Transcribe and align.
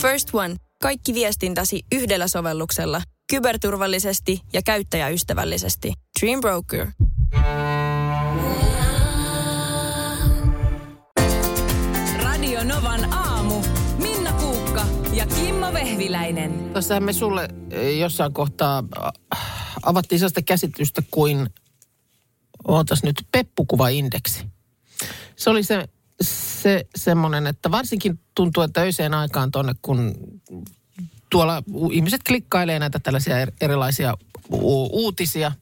First 0.00 0.34
One. 0.34 0.56
Kaikki 0.82 1.14
viestintäsi 1.14 1.82
yhdellä 1.92 2.28
sovelluksella. 2.28 3.02
Kyberturvallisesti 3.30 4.40
ja 4.52 4.62
käyttäjäystävällisesti. 4.62 5.92
Dream 6.20 6.40
Broker. 6.40 6.86
Radio 12.22 12.64
Novan 12.64 13.12
aamu. 13.12 13.62
Minna 13.98 14.32
Kuukka 14.32 14.86
ja 15.12 15.26
Kimmo 15.26 15.72
Vehviläinen. 15.72 16.70
Tuossa 16.72 17.00
me 17.00 17.12
sulle 17.12 17.48
eh, 17.70 17.98
jossain 17.98 18.32
kohtaa 18.32 18.84
äh, 19.04 19.12
avattiin 19.82 20.18
sellaista 20.18 20.42
käsitystä 20.42 21.02
kuin, 21.10 21.48
ootas 22.68 23.02
nyt, 23.02 23.16
peppukuvaindeksi. 23.32 24.46
Se 25.36 25.50
oli 25.50 25.62
se, 25.62 25.88
se 26.22 26.86
semmoinen, 26.96 27.46
että 27.46 27.70
varsinkin 27.70 28.18
tuntuu, 28.34 28.62
että 28.62 28.80
öiseen 28.80 29.14
aikaan 29.14 29.50
tuonne, 29.50 29.72
kun 29.82 30.14
tuolla 31.30 31.62
ihmiset 31.92 32.20
klikkailee 32.26 32.78
näitä 32.78 32.98
tällaisia 32.98 33.44
er- 33.44 33.52
erilaisia 33.60 34.14
u- 34.52 35.04
uutisia. 35.04 35.52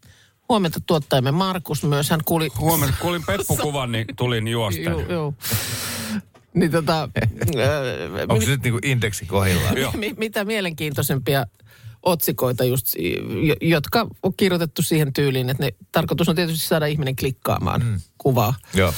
Huomenta 0.48 0.80
tuottajamme 0.86 1.30
Markus 1.30 1.82
myös, 1.82 2.10
hän 2.10 2.20
kuuli... 2.24 2.48
Huomenna 2.58 2.96
kuulin 3.00 3.22
Peppu-kuvan, 3.26 3.92
niin 3.92 4.06
tulin 4.16 4.48
juosten. 4.48 4.84
Joo, 4.84 5.00
joo. 5.00 5.34
Niin 6.54 6.70
tota, 6.70 7.08
Onko 8.28 8.44
se 8.44 8.50
nyt 8.50 8.62
niinku 8.62 8.78
indeksi 8.82 9.26
kohdillaan? 9.26 9.74
Mitä 10.16 10.44
mielenkiintoisempia 10.44 11.46
otsikoita 12.02 12.64
just, 12.64 12.86
jotka 13.60 14.06
on 14.22 14.32
kirjoitettu 14.36 14.82
siihen 14.82 15.12
tyyliin, 15.12 15.50
että 15.50 15.62
ne 15.62 15.70
tarkoitus 15.92 16.28
on 16.28 16.36
tietysti 16.36 16.66
saada 16.66 16.86
ihminen 16.86 17.16
klikkaamaan 17.16 17.84
mm. 17.84 18.00
kuvaa. 18.18 18.54
Joo. 18.74 18.94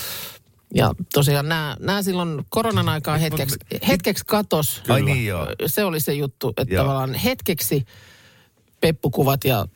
Ja 0.75 0.95
tosiaan 1.15 1.49
nämä, 1.49 1.77
nämä 1.81 2.03
silloin 2.03 2.45
koronan 2.49 2.89
aikaan 2.89 3.21
hetkeksi, 3.21 3.57
hetkeksi 3.89 4.25
katos. 4.27 4.83
Ai 4.89 5.03
niin 5.03 5.27
joo. 5.27 5.47
Se 5.67 5.85
oli 5.85 6.01
se 6.01 6.15
juttu, 6.15 6.49
että 6.49 6.75
Joo. 6.75 6.83
tavallaan 6.83 7.15
hetkeksi 7.15 7.85
peppukuvat 8.81 9.45
ja 9.45 9.67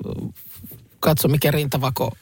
katso 1.01 1.29
mikä 1.29 1.51
rintavako 1.51 2.13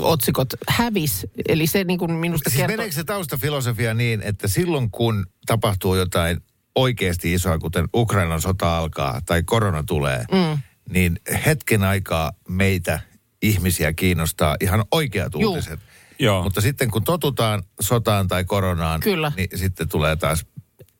otsikot 0.00 0.48
hävis. 0.68 1.26
Eli 1.48 1.66
se 1.66 1.84
niin 1.84 1.98
kuin 1.98 2.12
minusta 2.12 2.50
Siis 2.50 2.60
kertoo... 2.60 2.76
meneekö 2.76 2.94
se 2.94 3.04
taustafilosofia 3.04 3.94
niin, 3.94 4.22
että 4.22 4.48
silloin 4.48 4.90
kun 4.90 5.26
tapahtuu 5.46 5.94
jotain 5.94 6.40
oikeasti 6.74 7.32
isoa, 7.32 7.58
kuten 7.58 7.88
Ukrainan 7.94 8.40
sota 8.40 8.78
alkaa 8.78 9.20
tai 9.26 9.42
korona 9.42 9.82
tulee, 9.82 10.24
mm. 10.32 10.58
niin 10.90 11.20
hetken 11.46 11.82
aikaa 11.84 12.32
meitä 12.48 13.00
ihmisiä 13.42 13.92
kiinnostaa 13.92 14.56
ihan 14.60 14.84
oikeat 14.90 15.32
Juu. 15.34 15.52
uutiset. 15.52 15.80
Joo. 16.18 16.42
Mutta 16.42 16.60
sitten 16.60 16.90
kun 16.90 17.04
totutaan 17.04 17.62
sotaan 17.80 18.28
tai 18.28 18.44
koronaan, 18.44 19.00
Kyllä. 19.00 19.32
niin 19.36 19.48
sitten 19.54 19.88
tulee 19.88 20.16
taas 20.16 20.46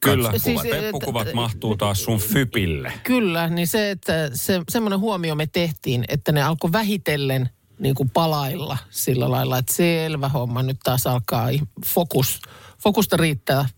Kyllä, 0.01 0.33
Siis, 0.39 0.65
eh, 0.65 0.71
Peppukuvat 0.71 1.29
t- 1.29 1.33
mahtuu 1.33 1.77
taas 1.77 2.05
sun 2.05 2.19
fypille. 2.19 2.93
Kyllä, 3.03 3.49
niin 3.49 3.67
se, 3.67 3.91
että 3.91 4.31
se, 4.35 4.61
semmoinen 4.69 4.99
huomio 4.99 5.35
me 5.35 5.47
tehtiin, 5.47 6.05
että 6.09 6.33
ne 6.33 6.43
alkoi 6.43 6.73
vähitellen 6.73 7.51
niin 7.79 7.95
kuin 7.95 8.11
palailla 8.11 8.79
sillä 8.91 9.31
lailla, 9.31 9.59
että 9.59 9.75
selvä 9.75 10.29
homma, 10.29 10.63
nyt 10.63 10.79
taas 10.85 11.07
alkaa 11.07 11.49
fokus, 11.87 12.41
fokusta 12.83 13.17
riittää 13.17 13.69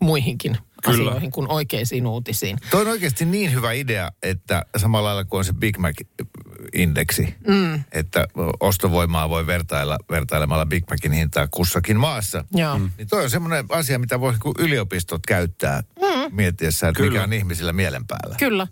muihinkin 0.00 0.58
Kyllä. 0.90 1.10
asioihin 1.10 1.30
kuin 1.30 1.50
oikeisiin 1.50 2.06
uutisiin. 2.06 2.58
Toi 2.70 2.80
on 2.80 2.88
oikeasti 2.88 3.24
niin 3.24 3.52
hyvä 3.52 3.72
idea, 3.72 4.12
että 4.22 4.66
samalla 4.76 5.08
lailla 5.08 5.24
kuin 5.24 5.38
on 5.38 5.44
se 5.44 5.52
Big 5.52 5.78
Mac-indeksi, 5.78 7.34
mm. 7.48 7.84
että 7.92 8.28
ostovoimaa 8.60 9.28
voi 9.28 9.46
vertailla 9.46 9.98
vertailemalla 10.10 10.66
Big 10.66 10.84
Macin 10.90 11.12
hintaa 11.12 11.48
kussakin 11.50 11.96
maassa. 11.96 12.44
Joo. 12.54 12.78
Mm. 12.78 12.90
Niin 12.98 13.08
toi 13.08 13.24
on 13.24 13.30
semmoinen 13.30 13.64
asia, 13.68 13.98
mitä 13.98 14.20
voi 14.20 14.32
niinku 14.32 14.54
yliopistot 14.58 15.26
käyttää 15.26 15.82
mm. 16.00 16.36
miettiessä, 16.36 16.88
että 16.88 16.96
Kyllä. 16.96 17.10
mikä 17.10 17.24
on 17.24 17.32
ihmisillä 17.32 17.72
mielen 17.72 18.06
päällä. 18.06 18.36
Kyllä, 18.38 18.66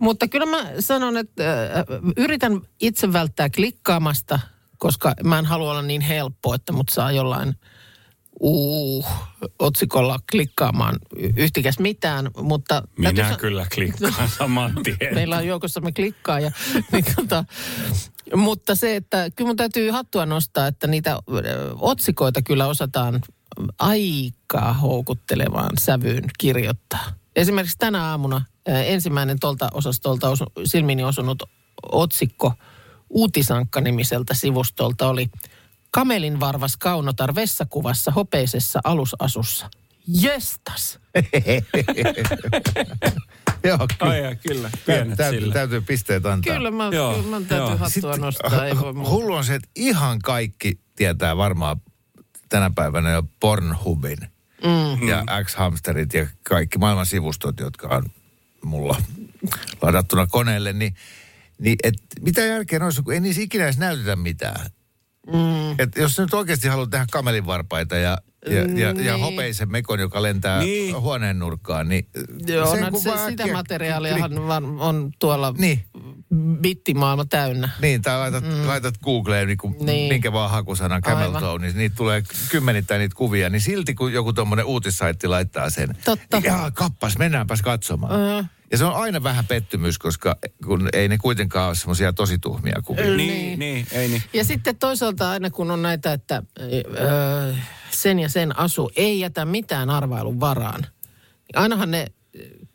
mutta 0.00 0.28
kyllä 0.28 0.46
mä 0.46 0.66
sanon, 0.80 1.16
että 1.16 1.62
äh, 1.62 1.84
yritän 2.16 2.60
itse 2.80 3.12
välttää 3.12 3.50
klikkaamasta, 3.50 4.40
koska 4.78 5.14
mä 5.24 5.38
en 5.38 5.46
halua 5.46 5.70
olla 5.70 5.82
niin 5.82 6.00
helppo, 6.00 6.54
että 6.54 6.72
mut 6.72 6.88
saa 6.88 7.12
jollain 7.12 7.54
uh, 8.40 9.06
otsikolla 9.58 10.18
klikkaamaan 10.30 10.96
yhtikäs 11.36 11.78
mitään, 11.78 12.30
mutta... 12.42 12.82
täytyy 13.02 13.24
Minä 13.24 13.30
sa- 13.30 13.38
kyllä 13.38 13.66
klikkaan 13.74 14.28
saman 14.28 14.74
tien. 14.84 15.14
Meillä 15.14 15.36
on 15.36 15.46
joukossamme 15.46 15.92
klikkaa. 15.92 16.40
Ja, 16.40 16.50
niin 16.92 17.04
tota, 17.16 17.44
mutta 18.34 18.74
se, 18.74 18.96
että 18.96 19.30
kyllä 19.36 19.48
mun 19.48 19.56
täytyy 19.56 19.90
hattua 19.90 20.26
nostaa, 20.26 20.66
että 20.66 20.86
niitä 20.86 21.18
otsikoita 21.80 22.42
kyllä 22.42 22.66
osataan 22.66 23.20
aika 23.78 24.72
houkuttelevaan 24.72 25.70
sävyyn 25.78 26.24
kirjoittaa. 26.38 27.12
Esimerkiksi 27.36 27.78
tänä 27.78 28.04
aamuna 28.04 28.44
ensimmäinen 28.66 29.40
tuolta 29.40 29.68
osastolta 29.74 30.28
osu, 30.28 30.44
silmiini 30.64 31.04
osunut 31.04 31.42
otsikko 31.92 32.52
Uutisankka-nimiseltä 33.10 34.34
sivustolta 34.34 35.08
oli 35.08 35.30
Kamelin 35.90 36.40
varvas 36.40 36.76
kaunotar 36.76 37.34
vessakuvassa 37.34 38.10
hopeisessa 38.10 38.80
alusasussa. 38.84 39.70
Jestas! 40.06 40.98
Joo, 43.64 43.78
kyllä. 43.98 44.12
Ai 44.12 44.22
ja, 44.22 44.34
kyllä, 44.34 44.70
pienet 44.86 45.16
täytyy, 45.16 45.40
sille. 45.40 45.54
täytyy 45.54 45.80
pisteet 45.80 46.26
antaa. 46.26 46.54
Kyllä 46.54 46.70
mä, 46.70 46.90
Joo, 46.92 47.14
kyllä 47.14 47.30
mä 47.30 47.36
täytyy 47.36 47.56
joo. 47.56 47.68
hattua 47.68 47.88
Sitten 47.88 48.20
nostaa. 48.20 48.66
Ei 48.66 48.76
voi 48.76 48.92
muuta. 48.92 49.10
hullu 49.10 49.34
on 49.34 49.44
se, 49.44 49.54
että 49.54 49.68
ihan 49.76 50.18
kaikki 50.18 50.80
tietää 50.96 51.36
varmaan 51.36 51.80
tänä 52.48 52.70
päivänä 52.74 53.10
jo 53.10 53.22
Pornhubin 53.40 54.18
mm. 54.64 55.08
ja 55.08 55.24
X-Hamsterit 55.44 56.14
ja 56.14 56.26
kaikki 56.48 56.78
maailman 56.78 57.06
sivustot, 57.06 57.60
jotka 57.60 57.88
on 57.88 58.04
mulla 58.64 59.02
ladattuna 59.82 60.26
koneelle, 60.26 60.72
niin, 60.72 60.94
niin 61.58 61.76
et, 61.82 61.94
mitä 62.20 62.40
järkeä 62.40 62.78
noissa, 62.78 63.02
kun 63.02 63.14
ei 63.14 63.20
niissä 63.20 63.42
ikinä 63.42 63.64
edes 63.64 63.78
näytetä 63.78 64.16
mitään. 64.16 64.70
Mm. 65.32 65.70
Et 65.78 65.96
jos 65.96 66.18
nyt 66.18 66.34
oikeasti 66.34 66.68
haluat 66.68 66.90
tehdä 66.90 67.06
kamelinvarpaita 67.12 67.96
ja, 67.96 68.18
ja, 68.46 68.52
ja, 68.54 68.64
ja 68.88 68.92
Niin. 68.92 69.20
hopeisen 69.20 69.70
mekon, 69.72 70.00
joka 70.00 70.22
lentää 70.22 70.58
Niin. 70.60 71.00
huoneen 71.00 71.38
nurkkaan, 71.38 71.88
niin 71.88 72.08
Joo, 72.46 72.70
sen 72.74 72.82
no, 72.92 72.98
se, 72.98 73.10
sitä 73.10 73.24
äkkiä 73.42 73.52
materiaaliahan 73.52 74.32
klik- 74.32 74.80
on, 74.80 75.10
tuolla 75.18 75.54
Niin. 75.58 75.84
bittimaailma 76.60 77.24
täynnä. 77.24 77.68
Niin, 77.82 78.02
tai 78.02 78.18
laitat, 78.18 78.44
mm. 78.44 78.66
laitat 78.66 78.94
Googleen 79.04 79.46
niin 79.48 79.58
kuin 79.58 79.72
Niin. 79.72 79.86
niin. 79.86 80.08
minkä 80.12 80.32
vaan 80.32 80.50
hakusanan 80.50 81.02
camel 81.02 81.32
toe, 81.32 81.58
niin 81.58 81.76
niitä 81.76 81.96
tulee 81.96 82.22
kymmenittäin 82.50 82.98
niitä 82.98 83.14
kuvia. 83.16 83.50
Niin 83.50 83.60
silti 83.60 83.94
kun 83.94 84.12
joku 84.12 84.32
tuommoinen 84.32 84.66
uutissaitti 84.66 85.26
laittaa 85.28 85.70
sen, 85.70 85.96
Totta. 86.04 86.36
niin 86.36 86.44
jaa, 86.44 86.70
kappas, 86.70 87.18
mennäänpäs 87.18 87.62
katsomaan. 87.62 88.20
Öö. 88.20 88.42
Ja 88.72 88.78
se 88.78 88.84
on 88.84 88.94
aina 88.94 89.22
vähän 89.22 89.46
pettymys, 89.46 89.98
koska 89.98 90.36
kun 90.66 90.88
ei 90.92 91.08
ne 91.08 91.18
kuitenkaan 91.18 91.66
ole 91.68 91.74
semmoisia 91.74 92.12
tosi 92.12 92.38
tuhmia 92.38 92.82
kuvia. 92.84 93.04
Öö. 93.04 93.16
Niin, 93.16 93.58
niin, 93.58 93.86
ei 93.92 94.08
niin. 94.08 94.22
Ja 94.32 94.44
sitten 94.44 94.76
toisaalta 94.76 95.30
aina 95.30 95.50
kun 95.50 95.70
on 95.70 95.82
näitä, 95.82 96.12
että 96.12 96.42
öö, 96.60 97.54
sen 97.90 98.18
ja 98.18 98.28
sen 98.28 98.58
asu 98.58 98.90
ei 98.96 99.20
jätä 99.20 99.44
mitään 99.44 99.90
arvailun 99.90 100.40
varaan. 100.40 100.80
Niin 100.80 101.58
ainahan 101.62 101.90
ne 101.90 102.06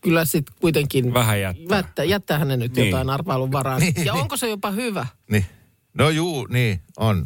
kyllä 0.02 0.26
sitten 0.26 0.56
kuitenkin... 0.62 1.14
Vähän 1.14 1.42
jättää. 1.42 1.78
Jättää, 1.78 2.06
jättäähän 2.06 2.48
ne 2.48 2.58
nyt 2.58 2.76
Niin. 2.76 2.90
jotain 2.90 3.10
arvailun 3.10 3.52
varaan. 3.52 3.82
Niin, 3.82 3.94
ja 4.06 4.14
niin. 4.14 4.22
onko 4.22 4.38
se 4.38 4.50
jopa 4.50 4.72
hyvä? 4.72 5.06
Niin. 5.32 5.46
No 5.94 6.10
juu, 6.10 6.48
niin, 6.50 6.82
on. 6.98 7.26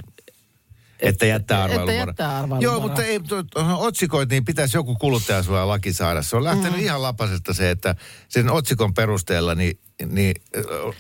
Että 1.00 1.26
jättää 1.26 1.64
arvailun 1.64 1.86
varaan. 1.86 2.08
jättää 2.08 2.38
arvailun 2.38 2.64
Joo, 2.64 2.80
mutta 2.80 3.04
ei, 3.04 3.20
to, 3.20 3.44
to, 3.44 3.78
otsikoit, 3.78 4.30
niin 4.30 4.46
pitäisi 4.46 4.78
joku 4.78 4.96
kuluttajansuojalaki 4.96 5.94
saada. 5.94 6.22
Se 6.22 6.36
on 6.36 6.44
lähtenyt 6.44 6.80
mm. 6.80 6.86
ihan 6.86 7.02
lapasesta 7.02 7.54
se, 7.54 7.72
että 7.72 7.96
sen 8.30 8.50
otsikon 8.50 8.94
perusteella 8.94 9.56
niin, 9.56 9.80
niin 10.06 10.36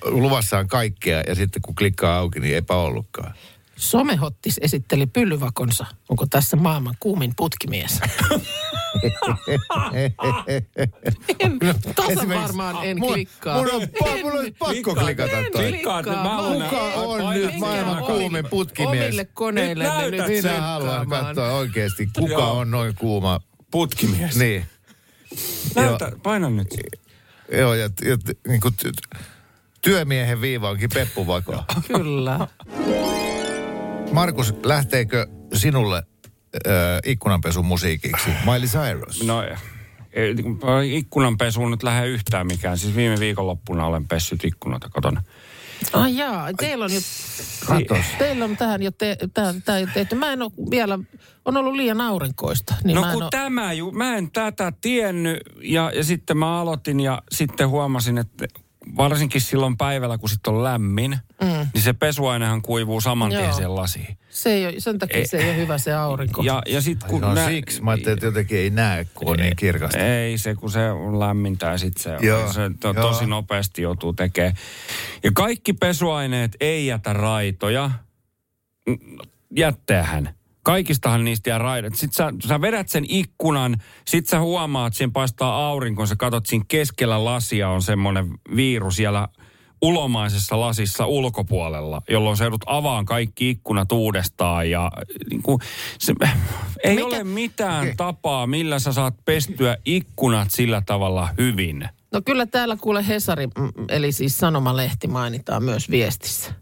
luvassa 0.03 0.57
on 0.57 0.67
kaikkea 0.67 1.23
ja 1.27 1.35
sitten 1.35 1.61
kun 1.61 1.75
klikkaa 1.75 2.17
auki, 2.17 2.39
niin 2.39 2.55
eipä 2.55 2.75
ollutkaan. 2.75 3.33
Somehottis 3.77 4.57
esitteli 4.61 5.05
pyllyvakonsa. 5.07 5.85
Onko 6.09 6.25
tässä 6.29 6.57
maailman 6.57 6.95
kuumin 6.99 7.33
putkimies? 7.37 7.99
en, 11.39 11.59
Esimerkiksi- 12.09 12.27
varmaan 12.41 12.85
en 12.85 12.99
klikkaa. 12.99 13.57
Mun 13.57 13.71
on, 13.71 13.81
pa- 13.81 14.21
mun 14.23 14.39
on 14.39 14.45
pakko 14.59 14.95
klikata 14.95 15.31
toi. 15.51 15.69
Klikkaa, 15.69 16.01
mä 16.03 16.37
Kuka 16.37 16.81
on 16.95 17.33
nyt 17.33 17.59
maailman 17.59 18.03
kuumin 18.03 18.45
putkimies? 18.49 19.03
Omille 19.05 19.25
koneille 19.25 19.83
Nyt 19.83 20.11
nyt 20.11 20.27
Minä 20.27 20.61
haluan 20.61 21.09
katsoa 21.09 21.51
oikeasti, 21.51 22.09
kuka 22.19 22.31
Joo. 22.31 22.57
on 22.57 22.71
noin 22.71 22.95
kuuma. 22.95 23.39
Putkimies. 23.71 24.35
Niin. 24.35 24.65
Näytä, 25.75 26.11
paina 26.23 26.49
nyt. 26.49 26.67
Joo, 27.51 27.73
ja, 27.73 27.89
ja 28.05 28.17
niin 28.47 28.61
kuin, 28.61 28.73
työmiehen 29.81 30.41
viiva 30.41 30.69
onkin 30.69 30.89
Peppu 30.93 31.27
Vako. 31.27 31.63
Kyllä. 31.87 32.47
Markus, 34.11 34.53
lähteekö 34.63 35.27
sinulle 35.53 35.97
äh, 35.97 36.73
ikkunanpesun 37.05 37.65
musiikiksi 37.65 38.29
Miley 38.45 38.67
Cyrus? 38.67 39.23
No 39.23 39.43
ikkunanpesuun 40.85 41.71
nyt 41.71 41.83
lähde 41.83 42.07
yhtään 42.07 42.47
mikään. 42.47 42.77
Siis 42.77 42.95
viime 42.95 43.19
viikonloppuna 43.19 43.85
olen 43.85 44.07
pessyt 44.07 44.43
ikkunoita 44.43 44.89
kotona. 44.89 45.23
Ai 45.93 46.17
jaa, 46.17 46.53
teillä 46.53 46.85
on 46.85 46.93
jo, 46.93 46.99
Katos. 47.67 48.05
teillä 48.17 48.45
on 48.45 48.57
tähän 48.57 48.83
jo, 48.83 48.91
te, 48.91 49.17
tähän, 49.33 49.61
tähän 49.61 49.81
jo 49.81 49.87
tehty. 49.93 50.15
Mä 50.15 50.33
en 50.33 50.41
ole 50.41 50.51
vielä, 50.71 50.99
on 51.45 51.57
ollut 51.57 51.73
liian 51.75 52.01
aurinkoista. 52.01 52.75
Niin 52.83 52.95
No 52.95 53.01
mä 53.01 53.07
en 53.07 53.13
kun 53.13 53.23
oo- 53.23 53.29
tämä, 53.29 53.73
ju, 53.73 53.91
mä 53.91 54.15
en 54.17 54.31
tätä 54.31 54.73
tiennyt 54.81 55.37
ja, 55.61 55.91
ja 55.95 56.03
sitten 56.03 56.37
mä 56.37 56.59
aloitin 56.61 56.99
ja 56.99 57.21
sitten 57.31 57.69
huomasin, 57.69 58.17
että 58.17 58.47
varsinkin 58.97 59.41
silloin 59.41 59.77
päivällä, 59.77 60.17
kun 60.17 60.29
sitten 60.29 60.53
on 60.53 60.63
lämmin, 60.63 61.17
mm. 61.41 61.47
niin 61.73 61.81
se 61.81 61.93
pesuainehan 61.93 62.61
kuivuu 62.61 63.01
saman 63.01 63.29
tien 63.29 63.53
siihen 63.53 63.75
lasiin. 63.75 64.17
se 64.29 64.49
ei 64.53 64.65
ole, 64.65 64.73
sen 64.77 64.99
takia 64.99 65.17
Ei. 65.17 65.27
se 65.27 65.37
ei 65.37 65.49
ole 65.49 65.57
hyvä 65.57 65.77
se 65.77 65.93
aurinko. 65.93 66.43
Ja, 66.43 66.61
ja 66.67 66.81
sitten 66.81 67.09
kun 67.09 67.21
No 67.21 67.33
nä- 67.33 67.47
siksi, 67.47 67.81
mä 67.81 67.91
ajattelin, 67.91 68.13
että 68.13 68.25
jotenkin 68.25 68.57
ei 68.57 68.69
näe, 68.69 69.07
kun 69.13 69.27
on 69.29 69.37
niin 69.37 69.55
kirkasta. 69.55 69.97
Ei 69.97 70.37
se, 70.37 70.55
kun 70.55 70.71
se 70.71 70.91
on 70.91 71.19
lämmintä 71.19 71.65
ja 71.65 71.77
sitten 71.77 72.03
se, 72.03 72.25
Joo, 72.25 72.53
se 72.53 72.61
to, 72.79 72.93
joo. 72.93 73.09
tosi 73.11 73.25
nopeasti 73.25 73.81
joutuu 73.81 74.13
tekemään. 74.13 74.53
Ja 75.23 75.31
kaikki 75.33 75.73
pesuaineet 75.73 76.55
ei 76.59 76.87
jätä 76.87 77.13
raitoja. 77.13 77.91
Jättäähän. 79.55 80.36
Kaikistahan 80.67 81.23
niistä 81.23 81.49
jää 81.49 81.57
raidat. 81.57 81.95
Sitten 81.95 82.13
sä, 82.13 82.47
sä 82.47 82.61
vedät 82.61 82.89
sen 82.89 83.05
ikkunan, 83.09 83.77
sit 84.07 84.27
sä 84.27 84.39
huomaat, 84.39 84.87
että 84.87 84.97
siinä 84.97 85.11
paistaa 85.13 85.67
aurinko, 85.67 86.05
sä 86.05 86.15
katot 86.15 86.45
siinä 86.45 86.65
keskellä 86.67 87.25
lasia 87.25 87.69
on 87.69 87.81
semmoinen 87.81 88.27
viiru 88.55 88.91
siellä 88.91 89.27
ulomaisessa 89.81 90.59
lasissa 90.59 91.05
ulkopuolella, 91.05 92.01
jolloin 92.09 92.37
sä 92.37 92.43
joudut 92.43 92.63
avaan 92.65 93.05
kaikki 93.05 93.49
ikkunat 93.49 93.91
uudestaan 93.91 94.69
ja 94.69 94.91
niin 95.29 95.41
kuin, 95.43 95.59
se, 95.99 96.13
ei 96.83 96.95
Mikä- 96.95 97.05
ole 97.05 97.23
mitään 97.23 97.81
Okei. 97.81 97.95
tapaa, 97.95 98.47
millä 98.47 98.79
sä 98.79 98.93
saat 98.93 99.15
pestyä 99.25 99.77
ikkunat 99.85 100.51
sillä 100.51 100.81
tavalla 100.85 101.29
hyvin. 101.37 101.89
No 102.11 102.21
kyllä 102.21 102.45
täällä 102.45 102.77
kuule 102.81 103.07
Hesari, 103.07 103.47
mm, 103.47 103.71
eli 103.89 104.11
siis 104.11 104.37
sanomalehti 104.37 105.07
mainitaan 105.07 105.63
myös 105.63 105.91
viestissä. 105.91 106.53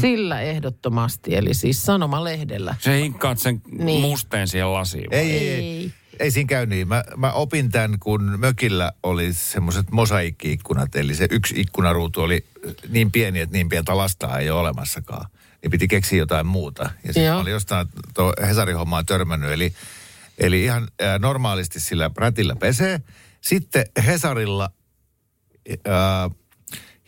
Sillä 0.00 0.40
ehdottomasti, 0.40 1.34
eli 1.36 1.54
siis 1.54 1.82
sanomalehdellä. 1.86 2.74
Se 2.80 2.98
hinkkaat 3.00 3.38
sen 3.38 3.60
Niin. 3.78 4.00
musteen 4.00 4.48
siihen 4.48 4.72
lasiin. 4.72 5.08
Ei, 5.10 5.30
ei, 5.32 5.48
Ei. 5.48 5.48
ei. 5.64 5.92
Ei 6.20 6.30
siinä 6.30 6.48
käy 6.48 6.66
niin. 6.66 6.88
Mä, 6.88 7.04
mä 7.16 7.32
opin 7.32 7.70
tämän, 7.70 7.98
kun 7.98 8.34
mökillä 8.40 8.92
oli 9.02 9.32
semmoiset 9.32 9.90
mosaikkiikkunat, 9.90 10.96
eli 10.96 11.14
se 11.14 11.26
yksi 11.30 11.60
ikkunaruutu 11.60 12.20
oli 12.20 12.44
niin 12.88 13.10
pieni, 13.12 13.40
että 13.40 13.52
niin 13.52 13.68
pientä 13.68 13.96
lastaa 13.96 14.38
ei 14.38 14.50
ole 14.50 14.60
olemassakaan. 14.60 15.26
Niin 15.62 15.70
piti 15.70 15.88
keksiä 15.88 16.18
jotain 16.18 16.46
muuta. 16.46 16.82
Ja 17.04 17.12
sitten 17.12 17.34
olin 17.34 17.52
jostain 17.52 17.86
tuo 18.14 18.32
Hesarin 18.42 18.76
hommaan 18.76 19.06
törmännyt, 19.06 19.50
eli, 19.52 19.72
eli 20.38 20.64
ihan 20.64 20.88
ää, 21.00 21.18
normaalisti 21.18 21.80
sillä 21.80 22.10
rätillä 22.16 22.56
pesee. 22.56 23.00
Sitten 23.40 23.86
Hesarilla 24.06 24.70
ää, 25.86 26.30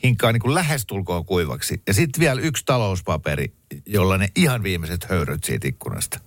hinkkaa 0.05 0.33
niin 0.33 0.41
kuin 0.41 0.55
lähestulkoon 0.55 1.25
kuivaksi. 1.25 1.83
Ja 1.87 1.95
sitten 1.95 2.21
vielä 2.21 2.41
yksi 2.41 2.65
talouspaperi, 2.67 3.55
jolla 3.87 4.19
ne 4.19 4.29
ihan 4.37 4.63
viimeiset 4.63 5.05
höyryt 5.05 5.45
siitä 5.45 5.69
ikkunasta. 5.69 6.21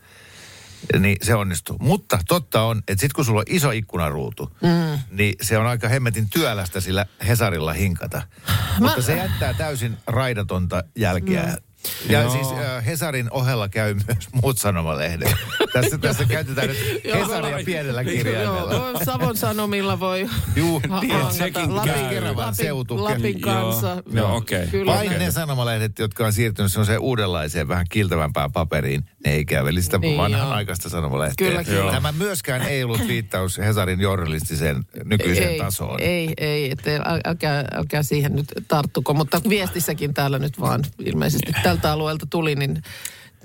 Niin 0.99 1.17
se 1.21 1.35
onnistuu. 1.35 1.77
Mutta 1.79 2.19
totta 2.27 2.61
on, 2.61 2.77
että 2.77 3.01
sitten 3.01 3.15
kun 3.15 3.25
sulla 3.25 3.39
on 3.39 3.45
iso 3.49 3.71
ikkunaruutu, 3.71 4.57
mm. 4.61 4.99
niin 5.11 5.35
se 5.41 5.57
on 5.57 5.67
aika 5.67 5.89
hemmetin 5.89 6.29
työlästä 6.29 6.79
sillä 6.79 7.05
Hesarilla 7.27 7.73
hinkata. 7.73 8.21
Mä... 8.47 8.53
Mutta 8.79 9.01
se 9.01 9.17
jättää 9.17 9.53
täysin 9.53 9.97
raidatonta 10.07 10.83
jälkeä. 10.95 11.43
Mm. 11.43 11.66
Ja 12.09 12.21
Joo. 12.21 12.31
siis 12.31 12.47
äh, 12.51 12.85
Hesarin 12.85 13.27
ohella 13.31 13.69
käy 13.69 13.93
myös 13.93 14.27
muut 14.41 14.57
sanomalehdet. 14.57 15.31
tässä, 15.73 15.97
tässä 16.07 16.25
käytetään 16.25 16.67
nyt 16.67 16.77
Hesaria 17.13 17.59
pienellä 17.65 18.03
kirjaimella. 18.03 18.73
Joo, 18.73 18.99
Savon 19.05 19.37
Sanomilla 19.37 19.99
voi 19.99 20.29
Juu, 20.55 20.81
ha- 20.89 20.99
niin, 21.01 21.31
sekin 21.31 21.75
Lapin, 21.75 21.93
käy. 21.93 22.09
Keravan 22.09 22.37
Lapin, 22.37 22.55
seutu. 22.55 23.03
Lapin 23.03 23.39
Joo. 23.39 23.53
kanssa. 23.53 24.03
Joo, 24.13 24.35
okei. 24.35 24.67
Kyllä. 24.67 24.91
Vain 24.93 25.09
ne 25.09 25.31
sanomalehdet, 25.31 25.99
jotka 25.99 26.25
on 26.25 26.33
siirtynyt 26.33 26.71
semmoiseen 26.71 26.99
uudenlaiseen, 26.99 27.67
vähän 27.67 27.85
kiltävämpään 27.91 28.51
paperiin, 28.51 29.03
ne 29.25 29.31
ei 29.33 29.45
käy. 29.45 29.67
Eli 29.67 29.81
sitä 29.81 29.97
Niin, 29.97 30.17
vanhan 30.17 30.41
joo. 30.47 30.51
aikaista 30.51 30.89
sanomalehtiä. 30.89 31.47
Kyllä, 31.47 31.63
kyllä. 31.63 31.91
Tämä 31.91 32.11
myöskään 32.11 32.61
ei 32.61 32.83
ollut 32.83 33.07
viittaus 33.07 33.57
Hesarin 33.57 33.99
journalistiseen 34.01 34.85
nykyiseen 35.03 35.49
ei, 35.49 35.57
tasoon. 35.59 36.01
Ei, 36.01 36.33
ei, 36.37 36.71
että 36.71 36.97
äl- 36.97 37.21
älkää, 37.25 37.65
älkää 37.73 38.03
siihen 38.03 38.35
nyt 38.35 38.45
tarttuko. 38.67 39.13
Mutta 39.13 39.41
viestissäkin 39.49 40.13
täällä 40.13 40.39
nyt 40.39 40.59
vaan 40.59 40.81
ilmeisesti 41.05 41.51
tältä 41.63 41.76
alueelta 41.85 42.25
tuli, 42.29 42.55
niin 42.55 42.81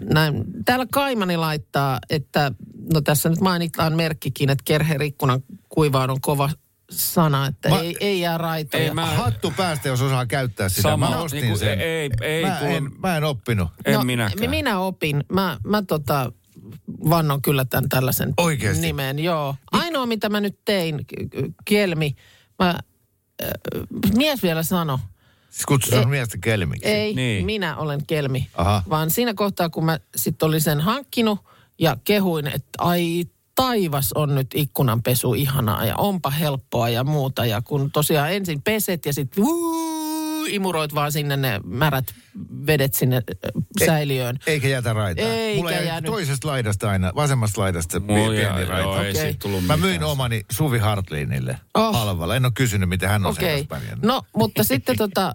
näin. 0.01 0.45
Täällä 0.65 0.87
Kaimani 0.93 1.37
laittaa, 1.37 1.99
että 2.11 2.53
no 2.95 3.01
tässä 3.01 3.29
nyt 3.29 3.41
mainitaan 3.41 3.93
merkkikin, 3.97 4.51
että 4.51 4.63
kerherikkunan 4.65 5.41
kuivaan 5.69 6.11
on 6.11 6.21
kova 6.21 6.51
sana, 6.91 7.47
että 7.47 7.69
Mä- 7.69 7.81
ei, 7.81 7.97
ei 8.01 8.21
jää 8.21 8.39
raitoja. 8.39 8.83
Ei, 8.85 8.91
mä- 8.95 9.07
Hattu 9.07 9.53
päästä, 9.57 9.89
jos 9.89 10.03
osaa 10.03 10.27
käyttää 10.27 10.69
sitä. 10.69 10.83
Sama. 10.83 11.11
Mä 11.11 11.17
ostin 11.23 11.41
Niinku, 11.41 11.59
sen. 11.59 11.81
ei- 11.81 12.11
ei, 12.21 12.45
mä, 12.45 12.57
kun- 12.61 12.69
en, 12.69 12.91
mä 12.99 13.17
en 13.17 13.25
oppinut. 13.25 13.69
En 13.85 13.95
no, 13.95 14.05
minäkään. 14.05 14.51
Minä 14.51 14.79
opin. 14.79 15.25
Mä, 15.33 15.59
mä 15.67 15.83
tota, 15.83 16.33
vannon 17.11 17.43
kyllä 17.43 17.65
tämän 17.65 17.89
tällaisen 17.89 18.35
Oikeesti? 18.37 18.87
nimen, 18.87 19.19
joo. 19.19 19.55
Ainoa, 19.73 20.07
mitä 20.07 20.29
mä 20.29 20.41
nyt 20.41 20.59
tein, 20.65 20.97
k- 21.07 21.31
k- 21.31 21.55
Kelmi, 21.65 22.15
mä, 22.59 22.71
äh, 23.43 23.51
mies 24.17 24.43
vielä 24.43 24.63
sano, 24.63 25.01
Siis 25.53 25.67
kutsutaan 25.67 26.09
miestä 26.09 26.39
kelmiksi. 26.41 26.89
ei, 26.89 27.15
niin. 27.15 27.47
Minä 27.47 27.77
olen 27.77 28.07
Kelmi. 28.07 28.49
Aha. 28.55 28.83
Vaan 28.91 29.11
siinä 29.11 29.35
kohtaa, 29.35 29.69
kun 29.69 29.85
mä 29.85 29.99
sitten 30.17 30.47
olin 30.47 30.61
sen 30.61 30.81
hankkinut 30.81 31.39
ja 31.79 31.97
kehuin, 32.05 32.47
että 32.47 32.69
ai 32.79 33.25
taivas 33.55 34.13
on 34.13 34.35
nyt 34.35 34.47
ikkunanpesu 34.55 35.35
ihanaa 35.35 35.85
ja 35.85 35.97
onpa 35.97 36.31
helppoa 36.31 36.89
ja 36.89 37.05
muuta. 37.05 37.45
Ja 37.47 37.63
kun 37.63 37.91
tosiaan 37.91 38.33
ensin 38.33 38.63
peset 38.63 39.07
ja 39.07 39.13
sitten 39.13 39.45
imuroit 40.49 40.95
vaan 40.95 41.13
sinne 41.13 41.37
ne 41.37 41.61
märät 41.65 42.05
vedet 42.67 42.95
sinne 42.95 43.17
äh, 43.17 43.63
säiliöön. 43.87 44.39
Eikä 44.47 44.69
jätä 44.69 44.93
raitaa. 44.93 45.25
Eikä 45.27 45.57
Mulla 45.59 45.71
jäi 45.73 45.87
jäänyt. 45.87 46.11
toisesta 46.11 46.49
laidasta 46.49 46.91
aina, 46.91 47.13
vasemmasta 47.15 47.61
laidasta 47.61 48.01
Mulla 48.01 48.15
pieni 48.31 48.41
jää- 48.43 48.53
raita. 48.57 48.79
joo, 48.79 48.95
ei 49.03 49.11
Okei. 49.11 49.23
siitä 49.23 49.39
tullut 49.39 49.65
Mä 49.65 49.77
myin 49.77 49.93
mitään. 49.93 50.11
omani 50.11 50.43
Suvi 50.53 50.79
Hartlinille 50.79 51.59
Oh. 51.75 51.95
halvalla. 51.97 52.37
En 52.37 52.45
ole 52.45 52.53
kysynyt, 52.57 52.89
miten 52.89 53.09
hän 53.09 53.27
on 53.27 53.35
kanssa 53.35 53.67
pärjännyt. 53.69 54.03
No, 54.03 54.23
mutta 54.37 54.65
sitten 54.65 54.97
tota, 55.05 55.35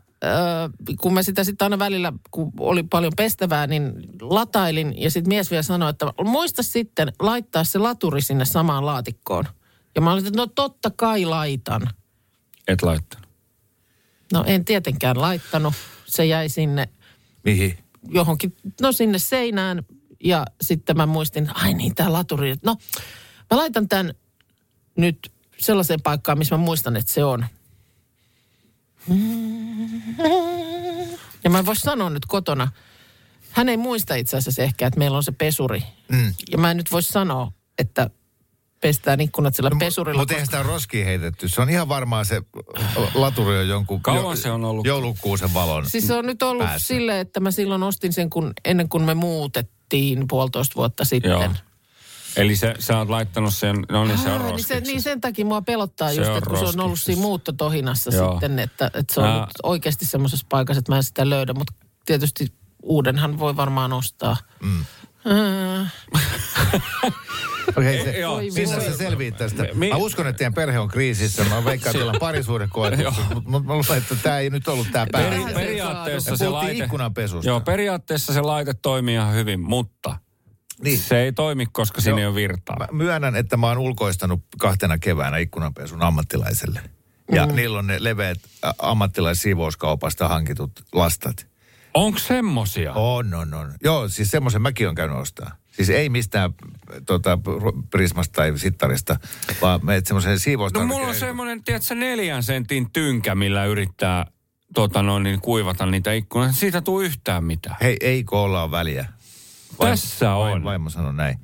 kun 1.02 1.14
mä 1.14 1.24
sitä 1.24 1.44
sitten 1.44 1.66
aina 1.66 1.80
välillä, 1.80 2.14
kun 2.32 2.52
oli 2.60 2.84
paljon 2.84 3.14
pestävää, 3.18 3.68
niin 3.68 3.94
latailin 4.22 5.02
ja 5.02 5.12
sitten 5.12 5.30
mies 5.30 5.52
vielä 5.52 5.64
sanoi, 5.64 5.90
että 5.90 6.06
muista 6.24 6.64
sitten 6.64 7.14
laittaa 7.20 7.64
se 7.64 7.80
laturi 7.80 8.22
sinne 8.22 8.46
samaan 8.46 8.86
laatikkoon. 8.86 9.46
Ja 9.96 10.02
mä 10.02 10.14
olin, 10.14 10.28
että 10.28 10.40
no 10.40 10.48
totta 10.48 10.92
kai 10.96 11.26
laitan. 11.26 11.82
Et 12.68 12.82
laittanut. 12.82 13.28
No 14.34 14.44
en 14.48 14.66
tietenkään 14.66 15.22
laittanut. 15.22 15.74
Se 16.06 16.26
jäi 16.26 16.50
sinne 16.50 16.90
Mihin? 17.44 17.78
johonkin, 18.10 18.56
no 18.82 18.92
sinne 18.92 19.20
seinään. 19.20 19.84
Ja 20.24 20.46
sitten 20.62 20.98
mä 20.98 21.06
muistin, 21.06 21.50
ai 21.56 21.74
niin, 21.74 21.96
tämä 21.96 22.14
laturi. 22.14 22.56
No, 22.64 22.76
mä 23.52 23.58
laitan 23.58 23.90
tämän 23.90 24.14
nyt 24.98 25.32
sellaiseen 25.60 26.02
paikkaan, 26.02 26.38
missä 26.38 26.58
mä 26.58 26.64
muistan, 26.64 26.98
että 26.98 27.14
se 27.14 27.24
on. 27.24 27.46
Ja 31.44 31.50
mä 31.50 31.60
en 31.60 31.66
voi 31.66 31.76
sanoa 31.76 32.10
nyt 32.10 32.26
kotona. 32.26 32.72
Hän 33.52 33.70
ei 33.70 33.78
muista 33.78 34.16
itse 34.16 34.38
asiassa 34.38 34.64
ehkä, 34.64 34.88
että 34.88 35.00
meillä 35.00 35.18
on 35.18 35.24
se 35.24 35.32
pesuri. 35.32 35.84
Mm. 36.12 36.34
Ja 36.52 36.58
mä 36.58 36.72
en 36.72 36.78
nyt 36.78 36.92
voi 36.92 37.04
sanoa, 37.04 37.52
että 37.78 38.10
pestään 38.82 39.22
ikkunat 39.22 39.56
sillä 39.56 39.70
no, 39.70 39.76
pesurilla. 39.80 40.22
Mutta 40.22 40.34
eihän 40.34 40.46
sitä 40.48 40.64
roskiin 40.64 41.06
heitetty. 41.06 41.50
Se 41.50 41.62
on 41.62 41.70
ihan 41.70 41.90
varmaan 41.90 42.26
se 42.26 42.42
laturi 43.14 43.58
on 43.58 43.68
jonkun 43.68 44.02
Kauan 44.02 44.38
se 44.38 44.52
on 44.52 44.66
ollut? 44.66 44.86
joulukuusen 44.88 45.54
valon 45.54 45.90
Siis 45.90 46.08
se 46.08 46.14
on 46.14 46.26
nyt 46.26 46.44
ollut 46.44 46.66
päässä. 46.66 46.88
silleen, 46.88 47.18
että 47.20 47.40
mä 47.40 47.52
silloin 47.52 47.84
ostin 47.84 48.14
sen, 48.14 48.30
kun, 48.30 48.54
ennen 48.66 48.90
kuin 48.90 49.04
me 49.04 49.14
muutettiin 49.14 50.26
puolitoista 50.30 50.76
vuotta 50.76 51.06
sitten. 51.06 51.32
Joo. 51.32 51.54
Eli 52.38 52.56
se, 52.56 52.74
sä 52.80 52.98
oot 52.98 53.10
laittanut 53.10 53.54
sen, 53.54 53.76
no 53.90 54.06
niin 54.06 54.18
se 54.18 54.30
on 54.32 54.42
Ah, 54.42 54.52
niin, 54.56 54.64
se, 54.64 54.80
niin 54.80 55.02
sen 55.02 55.22
takia 55.22 55.46
mua 55.46 55.62
pelottaa 55.62 56.10
Se 56.10 56.16
just, 56.16 56.30
on 56.32 56.38
että 56.38 56.50
kun 56.50 56.60
se 56.60 56.66
on 56.66 56.80
ollut 56.80 57.00
siinä 57.00 57.22
muuttotohinassa 57.22 58.16
Joo. 58.16 58.32
sitten, 58.32 58.60
että, 58.60 58.92
että 58.94 59.14
se 59.14 59.20
on 59.20 59.40
nyt 59.40 59.50
oikeasti 59.64 60.06
semmoisessa 60.06 60.46
paikassa, 60.50 60.80
että 60.80 60.92
mä 60.92 60.96
en 60.98 61.04
sitä 61.04 61.30
löydä. 61.30 61.54
Mutta 61.54 61.74
tietysti 62.06 62.54
uudenhan 62.84 63.40
voi 63.40 63.56
varmaan 63.56 63.94
ostaa. 63.94 64.38
Mm. 64.62 64.86
Äh, 65.82 65.94
Okei, 67.78 68.04
se, 68.04 68.10
Ei, 68.10 68.22
joo, 68.22 68.40
siis- 68.40 68.70
se 68.70 68.98
selviit 68.98 69.38
tästä. 69.38 69.66
Mi- 69.74 69.90
Mä 69.90 69.96
uskon, 69.96 70.28
että 70.28 70.38
teidän 70.38 70.54
perhe 70.54 70.80
on 70.80 70.88
kriisissä. 70.88 71.44
Mä 71.44 71.66
veikkaan, 71.66 71.76
että 71.76 71.92
teillä 71.92 72.12
on 72.12 72.20
parisuuden 72.20 72.70
koetus. 72.70 73.00
Mutta 73.34 73.50
mä 73.50 73.74
luulen, 73.74 73.98
että 73.98 74.16
tämä 74.24 74.40
ei 74.40 74.50
nyt 74.50 74.68
ollut 74.68 74.88
tämä 74.92 75.06
se 75.06 75.54
periaatteessa 75.54 76.38
se 76.38 76.50
laite... 76.50 76.84
ikkunanpesusta. 76.84 77.50
Joo, 77.50 77.60
periaatteessa 77.62 78.34
se 78.34 78.42
laite 78.42 78.74
toimii 78.74 79.16
ihan 79.16 79.34
hyvin, 79.34 79.60
mutta 79.60 80.16
Niin. 80.84 81.00
se 81.00 81.20
ei 81.22 81.32
toimi, 81.32 81.66
koska 81.72 82.02
siinä 82.02 82.20
ei 82.20 82.26
ole 82.26 82.36
virtaa. 82.36 82.76
Mä 82.80 82.88
myönnän, 82.92 83.36
että 83.36 83.58
mä 83.58 83.68
oon 83.68 83.78
ulkoistanut 83.78 84.44
kahtena 84.58 84.98
keväänä 84.98 85.38
ikkunanpesun 85.38 86.02
ammattilaiselle. 86.04 86.82
Ja 87.32 87.46
mm. 87.46 87.56
niillä 87.56 87.80
on 87.80 87.88
ne 87.88 87.98
leveät 88.00 88.40
ä, 88.66 88.74
ammattilaissiivouskaupasta 88.80 90.28
hankitut 90.28 90.72
lastat. 90.94 91.48
Onko 91.94 92.20
semmosia? 92.20 92.94
On, 92.94 93.34
on, 93.34 93.54
on. 93.54 93.74
Joo, 93.84 94.10
siis 94.10 94.32
semmoisen 94.32 94.62
mäkin 94.62 94.90
on 94.90 94.96
käynyt 94.96 95.18
ostaa. 95.18 95.56
Siis 95.72 95.90
ei 95.90 96.10
mistään 96.10 96.54
tota, 97.06 97.40
Prismasta 97.90 98.34
tai 98.34 98.58
Sittarista, 98.58 99.20
vaan 99.62 99.80
meet 99.86 100.08
semmoisen 100.08 100.32
No 100.32 100.38
siivoustarvike. 100.40 100.94
mulla 100.94 101.08
on 101.08 101.16
semmoinen, 101.16 101.64
tiedätkö, 101.64 101.96
neljän 101.96 102.44
sentin 102.44 102.92
tynkä, 102.92 103.36
millä 103.36 103.66
yrittää 103.66 104.26
tota 104.74 105.04
noin, 105.04 105.24
niin 105.24 105.42
kuivata 105.42 105.86
niitä 105.86 106.14
ikkunoita. 106.14 106.54
Siitä 106.54 106.82
tuu 106.82 107.02
yhtään 107.02 107.44
mitään. 107.44 107.78
Hei, 107.82 107.98
ei 108.02 108.24
koolla 108.24 108.64
on 108.64 108.72
väliä. 108.72 109.06
Tässä 109.80 110.34
on. 110.36 110.50
Vaimo, 110.52 110.66
vaimo 110.70 110.90
sanoi 110.90 111.14
näin. 111.14 111.40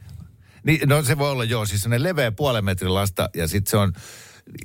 Niin, 0.63 0.89
no 0.89 1.03
se 1.03 1.17
voi 1.17 1.31
olla 1.31 1.43
joo, 1.43 1.65
siis 1.65 1.87
ne 1.87 2.03
leveä 2.03 2.31
puolen 2.31 2.65
metrin 2.65 2.93
lasta 2.93 3.29
ja 3.35 3.47
sitten 3.47 3.71
se 3.71 3.77
on, 3.77 3.93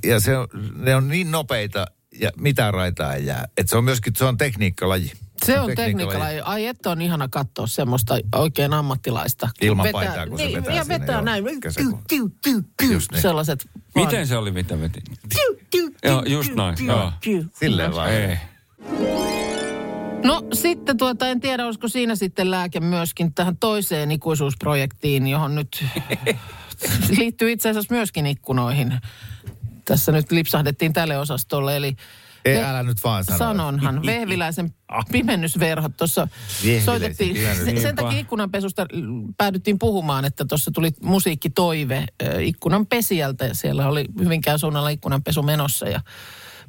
ja 0.03 0.19
se 0.19 0.37
on, 0.37 0.47
ne 0.75 0.95
on 0.95 1.07
niin 1.07 1.31
nopeita 1.31 1.85
ja 2.19 2.31
mitään 2.37 2.73
raitaa 2.73 3.13
ei 3.13 3.25
jää. 3.25 3.47
Että 3.57 3.69
se 3.69 3.77
on 3.77 3.83
myöskin, 3.83 4.13
se 4.17 4.25
on 4.25 4.37
tekniikkalaji. 4.37 5.11
Se 5.45 5.59
on 5.59 5.71
tekniikalla. 5.75 6.25
Ai 6.43 6.65
että 6.65 6.89
on 6.89 7.01
ihana 7.01 7.27
katsoa 7.27 7.67
semmoista 7.67 8.17
oikein 8.35 8.73
ammattilaista. 8.73 9.49
Kun 9.59 9.67
Ilman 9.67 9.83
vetää- 9.83 10.01
paitaa, 10.05 10.27
kun 10.27 10.37
se 10.37 10.45
niin, 10.45 10.57
vetää 10.57 10.75
Ja 10.75 10.87
vetää 10.87 11.15
joo. 11.15 11.21
näin. 11.21 11.43
Tiu, 11.75 11.99
tiu, 12.07 12.29
tiu, 12.43 12.61
tiu. 12.77 12.91
Just 12.91 13.11
niin. 13.11 13.21
Sellaiset. 13.21 13.69
Miten 13.95 14.27
se 14.27 14.37
oli, 14.37 14.51
mitä 14.51 14.79
veti? 14.81 15.01
Tiu, 15.29 15.59
tiu, 15.71 15.91
Joo, 16.03 16.21
tiu, 16.21 16.33
just 16.33 16.47
tiu, 16.47 16.55
näin, 16.55 16.75
tiu, 16.75 16.87
joo. 16.87 17.11
tiu. 17.21 17.43
Silleen 17.59 17.95
vaan. 17.95 18.11
Ei. 18.11 18.37
No 20.23 20.41
sitten 20.53 20.97
tuota, 20.97 21.27
en 21.27 21.39
tiedä, 21.39 21.65
olisiko 21.65 21.87
siinä 21.87 22.15
sitten 22.15 22.51
lääke 22.51 22.79
myöskin 22.79 23.33
tähän 23.33 23.57
toiseen 23.57 24.11
ikuisuusprojektiin, 24.11 25.27
johon 25.27 25.55
nyt 25.55 25.85
liittyy 27.17 27.51
itse 27.51 27.69
asiassa 27.69 27.93
myöskin 27.95 28.25
ikkunoihin. 28.25 28.93
Tässä 29.85 30.11
nyt 30.11 30.31
lipsahdettiin 30.31 30.93
tälle 30.93 31.17
osastolle, 31.17 31.77
eli 31.77 31.95
Ei, 32.45 32.55
Ve- 32.55 32.65
älä 32.65 32.83
nyt 32.83 33.03
vaan 33.03 33.23
sano. 33.25 33.37
Sanonhan, 33.37 34.01
vehviläisen 34.05 34.73
pimennysverhot 35.11 35.97
tuossa 35.97 36.27
soitettiin. 36.85 37.35
pimennys- 37.35 37.81
Sen, 37.81 37.95
takia 37.95 38.19
ikkunanpesusta 38.19 38.85
päädyttiin 39.37 39.79
puhumaan, 39.79 40.25
että 40.25 40.45
tuossa 40.45 40.71
tuli 40.71 40.91
musiikkitoive 41.01 42.05
ikkunan 42.41 42.85
pesijältä 42.85 43.45
ja 43.45 43.53
siellä 43.55 43.87
oli 43.87 44.05
Hyvinkään 44.19 44.59
suunnalla 44.59 44.89
ikkunanpesu 44.89 45.43
menossa 45.43 45.85
ja 45.89 46.01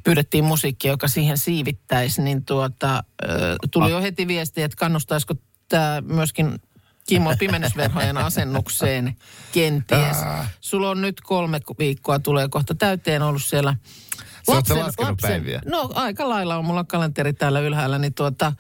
pyydettiin 0.05 0.45
musiikkia, 0.45 0.91
joka 0.91 1.09
siihen 1.09 1.39
siivittäisi, 1.39 2.23
niin 2.23 2.45
tuota, 2.45 3.05
tuli 3.71 3.91
jo 3.91 4.03
heti 4.03 4.29
viesti, 4.29 4.63
että 4.63 4.77
kannustaisiko 4.77 5.35
tämä 5.69 6.03
myöskin 6.07 6.59
Kimmo 7.07 7.35
pimennysverhojen 7.39 8.17
asennukseen 8.27 9.17
kenties. 9.53 10.17
Sulla 10.61 10.91
on 10.91 11.01
nyt 11.01 11.21
kolme 11.21 11.61
viikkoa, 11.79 12.19
tulee 12.19 12.49
kohta 12.49 12.75
täyteen 12.75 13.23
ollut 13.23 13.43
siellä 13.43 13.77
sä 14.69 14.79
laskenut 14.79 15.19
päiviä? 15.23 15.63
No 15.67 15.91
aika 15.95 16.29
lailla 16.29 16.57
on 16.57 16.65
mulla 16.65 16.85
kalenteri 16.85 17.33
täällä 17.33 17.61
ylhäällä, 17.61 17.99
niin 17.99 18.15
tuota, 18.15 18.53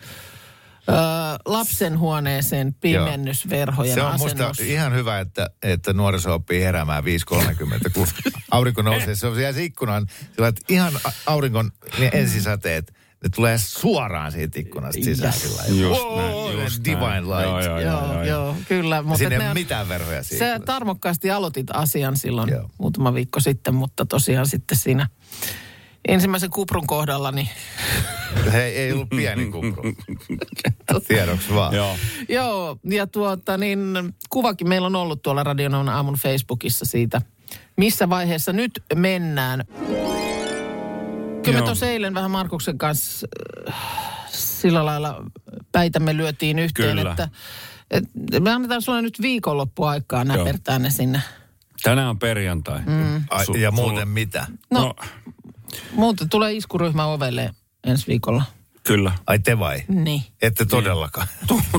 ö, 0.90 1.38
lapsen 1.44 1.98
huoneeseen 1.98 2.74
pimennysverhojen 2.74 3.94
Se 3.94 4.02
on 4.02 4.12
asennus. 4.12 4.48
musta 4.48 4.62
ihan 4.64 4.94
hyvä, 4.94 5.20
että, 5.20 5.50
että 5.62 5.92
nuoriso 5.92 6.34
oppii 6.34 6.62
heräämään 6.62 7.04
5.30, 7.04 7.90
kun 7.94 8.06
aurinko 8.50 8.82
nousee. 8.82 9.14
Se 9.14 9.26
on 9.26 9.34
se 9.34 9.64
ikkunaan, 9.64 10.06
sillä 10.34 10.48
että 10.48 10.60
ihan 10.68 10.92
a- 11.04 11.12
auringon 11.26 11.70
ne 11.98 12.10
ensisäteet, 12.12 12.92
ne 13.22 13.28
tulee 13.34 13.58
suoraan 13.58 14.32
siitä 14.32 14.60
ikkunasta 14.60 15.04
sisään. 15.04 15.32
Yes. 15.34 15.42
Sillä. 15.42 15.62
Just 15.80 16.00
Wow, 16.02 16.18
näin, 16.18 16.60
just 16.64 16.84
divine 16.84 17.08
näin. 17.08 17.24
light. 17.28 17.42
Joo, 17.44 17.60
joo, 17.60 17.80
Joo, 17.80 18.12
joo, 18.12 18.22
joo, 18.24 18.56
kyllä. 18.68 18.96
Ja 18.96 19.02
Mutta 19.02 19.18
Siinä 19.18 19.34
ei 19.34 19.38
ne 19.38 19.44
ole 19.44 19.50
on- 19.50 19.56
mitään 19.56 19.88
verhoja 19.88 20.22
siinä. 20.22 20.46
Sä 20.46 20.60
tarmokkaasti 20.64 21.30
aloitit 21.30 21.66
asian 21.72 22.16
silloin 22.16 22.50
Joo. 22.50 22.70
muutama 22.78 23.14
viikko 23.14 23.40
sitten, 23.40 23.74
mutta 23.74 24.06
tosiaan 24.06 24.46
sitten 24.46 24.78
siinä 24.78 25.08
ensimmäisen 26.08 26.50
kuprun 26.50 26.86
kohdalla, 26.86 27.32
niin 27.32 27.48
Hei, 28.52 28.76
ei 28.76 28.92
ollut 28.92 29.08
pieni 29.08 29.46
kupru. 29.46 29.82
Tiedoksi 31.08 31.54
vaan. 31.54 31.74
Joo. 31.74 31.96
Joo, 32.28 32.78
ja 32.84 33.06
tuota 33.06 33.56
niin, 33.56 33.78
kuvakin 34.30 34.68
meillä 34.68 34.86
on 34.86 34.96
ollut 34.96 35.22
tuolla 35.22 35.44
Radionon 35.44 35.88
aamun 35.88 36.14
Facebookissa 36.14 36.84
siitä, 36.84 37.22
missä 37.76 38.08
vaiheessa 38.08 38.52
nyt 38.52 38.82
mennään. 38.94 39.64
Kyllä 41.42 41.56
me 41.56 41.58
Joo. 41.58 41.66
tuossa 41.66 41.86
eilen 41.86 42.14
vähän 42.14 42.30
Markuksen 42.30 42.78
kanssa 42.78 43.26
äh, 43.68 43.74
sillä 44.28 44.84
lailla 44.84 45.24
päitämme 45.72 46.16
lyötiin 46.16 46.58
yhteen, 46.58 46.96
Kyllä. 46.96 47.10
että, 47.10 47.28
että 47.90 48.40
me 48.40 48.50
annetaan 48.50 48.82
sulle 48.82 49.02
nyt 49.02 49.22
viikonloppuaikaa 49.22 50.24
näpertää 50.24 50.78
ne 50.78 50.90
sinne. 50.90 51.20
Tänään 51.82 52.08
on 52.08 52.18
perjantai. 52.18 52.80
Mm. 52.86 53.24
Ai, 53.30 53.44
ja 53.60 53.70
muuten 53.70 54.08
mitä? 54.08 54.46
No, 54.70 54.80
no, 54.80 54.94
muuten 55.92 56.28
tulee 56.28 56.52
iskuryhmä 56.52 57.04
ovelle 57.06 57.50
ensi 57.86 58.06
viikolla. 58.06 58.42
kyllä. 58.82 59.12
Ai 59.26 59.38
te 59.38 59.58
vai? 59.58 59.82
Niin. 59.88 60.22
Ette 60.42 60.64
todellakaan. 60.64 61.26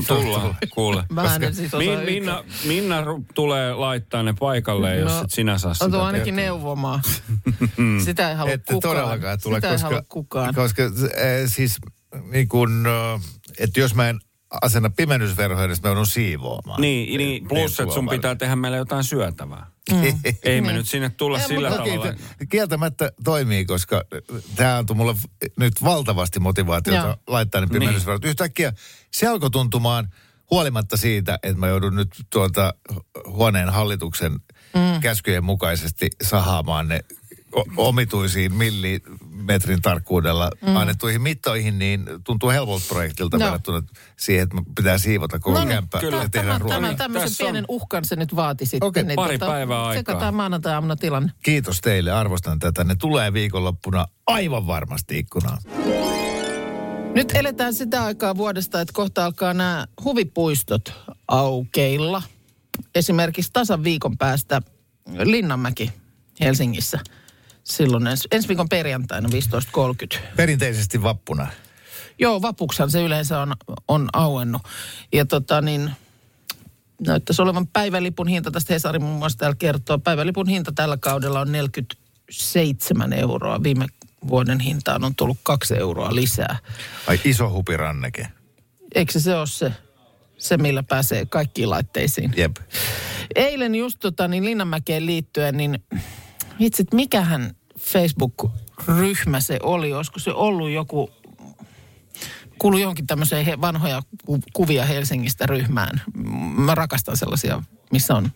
Tullaan, 0.08 0.56
kuule. 0.70 1.04
Mä 1.10 1.36
en 1.40 1.54
siis 1.54 1.72
Min. 1.78 1.98
Minna, 1.98 2.44
Minna 2.66 2.96
tulee 3.34 3.74
laittaa 3.74 4.22
ne 4.22 4.34
paikalle, 4.38 4.96
jos 4.96 5.12
No, 5.12 5.20
et 5.20 5.30
sinä 5.30 5.58
saa 5.58 5.74
sitä 5.74 5.84
On 5.84 5.90
tuo 5.92 6.02
ainakin 6.02 6.34
tehtyä. 6.34 6.42
neuvomaan. 6.44 7.00
Sitä 8.04 8.30
ei 8.30 8.36
halua 8.36 8.52
Ette 8.52 8.74
kukaan. 8.74 8.96
todellakaan 8.96 9.38
tule, 9.42 9.56
Sitä 9.56 9.68
ei 9.68 9.74
koska, 9.74 9.88
halua 9.88 10.02
kukaan. 10.08 10.54
koska 10.54 10.82
äh, 10.82 10.90
siis 11.46 11.78
niin 12.30 12.48
kun, 12.48 12.86
äh, 12.86 13.20
että 13.58 13.80
jos 13.80 13.94
mä 13.94 14.08
en 14.08 14.20
asenna 14.62 14.90
pimennysverhoja, 14.90 15.68
niin 15.68 15.78
mä 15.82 15.88
joudun 15.88 16.06
siivoamaan. 16.06 16.80
Niin, 16.80 17.18
niin 17.18 17.48
plus, 17.48 17.80
että 17.80 17.94
sun 17.94 18.08
pitää 18.08 18.34
tehdä 18.34 18.56
meille 18.56 18.76
jotain 18.76 19.04
syötävää. 19.04 19.66
Ei 20.42 20.60
me 20.60 20.72
nyt 20.72 20.88
sinne 20.88 21.10
tulla 21.10 21.40
Ei, 21.40 21.48
sillä 21.48 21.70
tavalla. 21.70 22.14
Kieltämättä 22.48 23.12
toimii, 23.24 23.64
koska 23.64 24.02
tämä 24.56 24.78
antoi 24.78 24.96
mulle 24.96 25.14
nyt 25.58 25.72
valtavasti 25.84 26.40
motivaatiota 26.40 27.06
Joo. 27.06 27.16
laittaa 27.26 27.60
ne 27.60 27.66
pimennysverhot. 27.66 28.24
Yhtäkkiä 28.24 28.72
se 29.10 29.26
alkoi 29.26 29.50
tuntumaan 29.50 30.08
huolimatta 30.50 30.96
siitä, 30.96 31.38
että 31.42 31.58
mä 31.58 31.68
joudun 31.68 31.96
nyt 31.96 32.08
tuolta 32.30 32.74
huoneen 33.26 33.68
hallituksen 33.68 34.32
mm. 34.32 35.00
käskyjen 35.00 35.44
mukaisesti 35.44 36.10
sahaamaan 36.22 36.88
ne 36.88 37.00
omituisiin 37.76 38.54
millimetrin 38.54 39.82
tarkkuudella 39.82 40.50
mm. 40.66 40.76
annettuihin 40.76 41.22
mittoihin, 41.22 41.78
niin 41.78 42.04
tuntuu 42.24 42.50
helpolta 42.50 42.84
projektilta 42.88 43.36
Joo. 43.36 43.44
verrattuna 43.44 43.82
siihen, 44.16 44.42
että 44.42 44.56
pitää 44.76 44.98
siivota 44.98 45.38
koko 45.38 45.58
No 45.58 45.64
niin, 45.64 45.74
kämppä 45.74 46.00
kyllä. 46.00 46.16
ja 46.22 46.28
tehdä 46.28 46.46
Tämä, 46.46 46.58
ruokaa. 46.58 46.80
tämä, 46.80 46.94
tämmöisen 46.94 47.28
Tässä 47.28 47.44
on- 47.44 47.46
pienen 47.46 47.64
uhkan 47.68 48.04
se 48.04 48.16
nyt 48.16 48.36
vaati 48.36 48.66
sitten. 48.66 48.86
Okei, 48.88 49.04
niin 49.04 49.16
pari 49.16 49.38
päivää 49.38 49.84
aikaa. 49.84 50.00
Sekataan 50.00 50.34
maanantai-aamuna 50.34 50.96
tilanne. 50.96 51.32
Kiitos 51.42 51.80
teille, 51.80 52.12
arvostan 52.12 52.58
tätä. 52.58 52.84
Ne 52.84 52.94
tulee 52.94 53.32
viikonloppuna 53.32 54.06
aivan 54.26 54.66
varmasti 54.66 55.18
ikkunaan. 55.18 55.58
Nyt 57.14 57.32
eletään 57.34 57.74
sitä 57.74 58.04
aikaa 58.04 58.36
vuodesta, 58.36 58.80
että 58.80 58.92
kohta 58.92 59.24
alkaa 59.24 59.54
nämä 59.54 59.86
huvipuistot 60.04 60.92
aukeilla. 61.28 62.22
Esimerkiksi 62.94 63.50
tasan 63.52 63.84
viikon 63.84 64.18
päästä 64.18 64.62
Linnanmäki 65.24 65.92
Helsingissä. 66.40 67.00
Silloin 67.64 68.06
ensi, 68.06 68.28
ensi 68.30 68.48
viikon 68.48 68.68
perjantaina 68.68 69.28
15.30. 70.14 70.18
Perinteisesti 70.36 71.02
vappuna. 71.02 71.46
Joo, 72.18 72.42
vapuksan 72.42 72.90
se 72.90 73.02
yleensä 73.02 73.40
on, 73.40 73.54
on 73.88 74.08
auennut. 74.12 74.62
Ja 75.12 75.26
tota 75.26 75.60
niin, 75.60 75.90
näyttäisi 77.06 77.42
olevan 77.42 77.66
päivälipun 77.66 78.28
hinta, 78.28 78.50
tästä 78.50 78.74
Hesari 78.74 78.98
muun 78.98 79.18
muassa 79.18 79.38
täällä 79.38 79.56
kertoo, 79.58 79.98
päivälipun 79.98 80.48
hinta 80.48 80.72
tällä 80.72 80.96
kaudella 80.96 81.40
on 81.40 81.52
47 81.52 83.12
euroa. 83.12 83.62
Viime 83.62 83.86
vuoden 84.28 84.60
hintaan 84.60 85.04
on 85.04 85.14
tullut 85.14 85.38
kaksi 85.42 85.74
euroa 85.74 86.14
lisää. 86.14 86.58
Ai 87.06 87.20
iso 87.24 87.50
hupiranneke. 87.50 88.28
Eikö 88.94 89.12
se, 89.12 89.20
se 89.20 89.34
ole 89.34 89.46
se, 89.46 89.72
se, 90.38 90.56
millä 90.56 90.82
pääsee 90.82 91.26
kaikkiin 91.26 91.70
laitteisiin? 91.70 92.32
Jep. 92.36 92.56
Eilen 93.34 93.74
just 93.74 94.00
tota, 94.00 94.28
niin 94.28 94.44
Linnanmäkeen 94.44 95.06
liittyen, 95.06 95.56
niin 95.56 95.84
vitsit, 96.62 96.94
mikähän 96.94 97.54
Facebook-ryhmä 97.78 99.40
se 99.40 99.58
oli? 99.62 99.92
Olisiko 99.92 100.18
se 100.18 100.32
ollut 100.32 100.70
joku, 100.70 101.10
kuulu 102.58 102.78
johonkin 102.78 103.06
tämmöiseen 103.06 103.44
he, 103.44 103.60
vanhoja 103.60 104.02
ku, 104.26 104.38
kuvia 104.52 104.84
Helsingistä 104.84 105.46
ryhmään. 105.46 106.02
Mä 106.56 106.74
rakastan 106.74 107.16
sellaisia, 107.16 107.62
missä 107.92 108.14
on, 108.14 108.30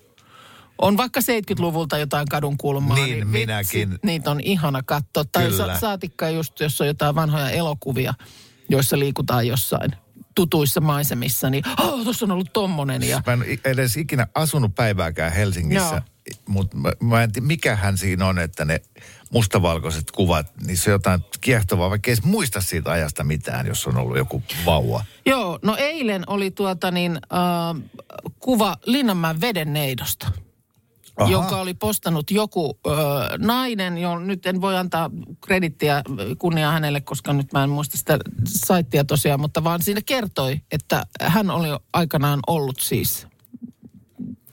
on 0.79 0.97
vaikka 0.97 1.21
70-luvulta 1.21 1.99
jotain 1.99 2.29
kadun 2.29 2.57
kulmaa. 2.57 2.97
Niin, 2.97 3.17
vitsi, 3.17 3.25
minäkin. 3.25 3.99
Niitä 4.03 4.31
on 4.31 4.41
ihana 4.41 4.83
katsoa. 4.83 5.25
Tai 5.33 5.53
sa, 5.53 5.79
saatikka 5.79 6.31
just, 6.31 6.61
jos 6.61 6.81
on 6.81 6.87
jotain 6.87 7.15
vanhoja 7.15 7.51
elokuvia, 7.51 8.15
joissa 8.69 8.99
liikutaan 8.99 9.47
jossain 9.47 9.93
tutuissa 10.35 10.81
maisemissa, 10.81 11.51
niin 11.51 11.65
oh, 11.81 12.05
tuossa 12.05 12.27
on 12.27 12.31
ollut 12.31 12.53
tommonen. 12.53 13.03
Ja, 13.03 13.23
Mä 13.27 13.33
en 13.33 13.59
edes 13.65 13.97
ikinä 13.97 14.27
asunut 14.35 14.75
päivääkään 14.75 15.33
Helsingissä, 15.33 15.95
Joo. 15.95 16.16
Mutta 16.49 16.77
mä, 16.77 16.93
mä 17.01 17.23
en 17.23 17.33
tiedä, 17.33 17.47
mikähän 17.47 17.99
siinä 17.99 18.27
on, 18.27 18.39
että 18.39 18.65
ne 18.65 18.81
mustavalkoiset 19.31 20.11
kuvat, 20.11 20.47
niin 20.67 20.77
se 20.77 20.91
on 20.91 20.93
jotain 20.93 21.21
kiehtovaa, 21.41 21.91
vaikka 21.91 22.11
ei 22.11 22.17
muista 22.25 22.61
siitä 22.61 22.91
ajasta 22.91 23.25
mitään, 23.25 23.67
jos 23.67 23.87
on 23.87 23.97
ollut 23.97 24.17
joku 24.17 24.43
vauva. 24.67 25.05
Joo, 25.27 25.59
no 25.63 25.77
eilen 25.77 26.25
oli 26.27 26.51
tuota 26.51 26.91
niin, 26.91 27.17
äh, 27.17 28.01
kuva 28.41 28.77
Linnanmäen 28.87 29.41
vedenneidosta, 29.41 30.33
Aha. 31.17 31.31
jonka 31.31 31.61
oli 31.61 31.75
postannut 31.75 32.31
joku 32.31 32.79
äh, 32.87 32.95
nainen, 33.39 33.99
jo 33.99 34.19
nyt 34.19 34.47
en 34.47 34.61
voi 34.61 34.77
antaa 34.77 35.11
kredittiä, 35.41 35.97
äh, 35.97 36.03
kunniaa 36.39 36.73
hänelle, 36.73 37.01
koska 37.01 37.33
nyt 37.33 37.53
mä 37.53 37.65
en 37.65 37.71
muista 37.71 37.99
sitä 37.99 38.19
saittia 38.49 39.05
tosiaan, 39.05 39.41
mutta 39.41 39.65
vaan 39.65 39.83
siinä 39.83 40.01
kertoi, 40.07 40.61
että 40.71 41.07
hän 41.21 41.51
oli 41.51 41.69
aikanaan 41.93 42.41
ollut 42.47 42.81
siis 42.81 43.27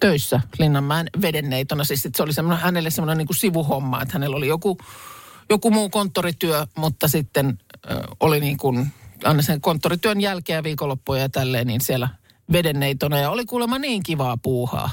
töissä 0.08 0.42
Linnanmäen 0.60 1.10
vedenneitona. 1.22 1.84
Siis 1.84 2.08
se 2.16 2.24
oli 2.24 2.34
semmoinen, 2.34 2.64
hänelle 2.64 2.90
semmoinen 2.90 3.18
niin 3.18 3.28
kuin 3.28 3.38
sivuhomma, 3.38 4.02
että 4.02 4.14
hänellä 4.14 4.38
oli 4.38 4.48
joku, 4.48 4.78
joku 5.50 5.72
muu 5.72 5.90
konttorityö, 5.90 6.68
mutta 6.78 7.08
sitten 7.08 7.60
ö, 7.92 8.04
oli 8.20 8.40
niin 8.40 8.58
kuin 8.58 8.88
aina 9.24 9.42
sen 9.42 9.62
konttorityön 9.62 10.22
jälkeen 10.22 10.58
ja 10.58 10.64
viikonloppuja 10.64 11.22
ja 11.22 11.30
tälleen, 11.30 11.68
niin 11.68 11.82
siellä 11.82 12.10
vedenneitona. 12.52 13.20
Ja 13.20 13.30
oli 13.30 13.46
kuulemma 13.46 13.80
niin 13.80 14.04
kivaa 14.04 14.38
puuhaa. 14.38 14.90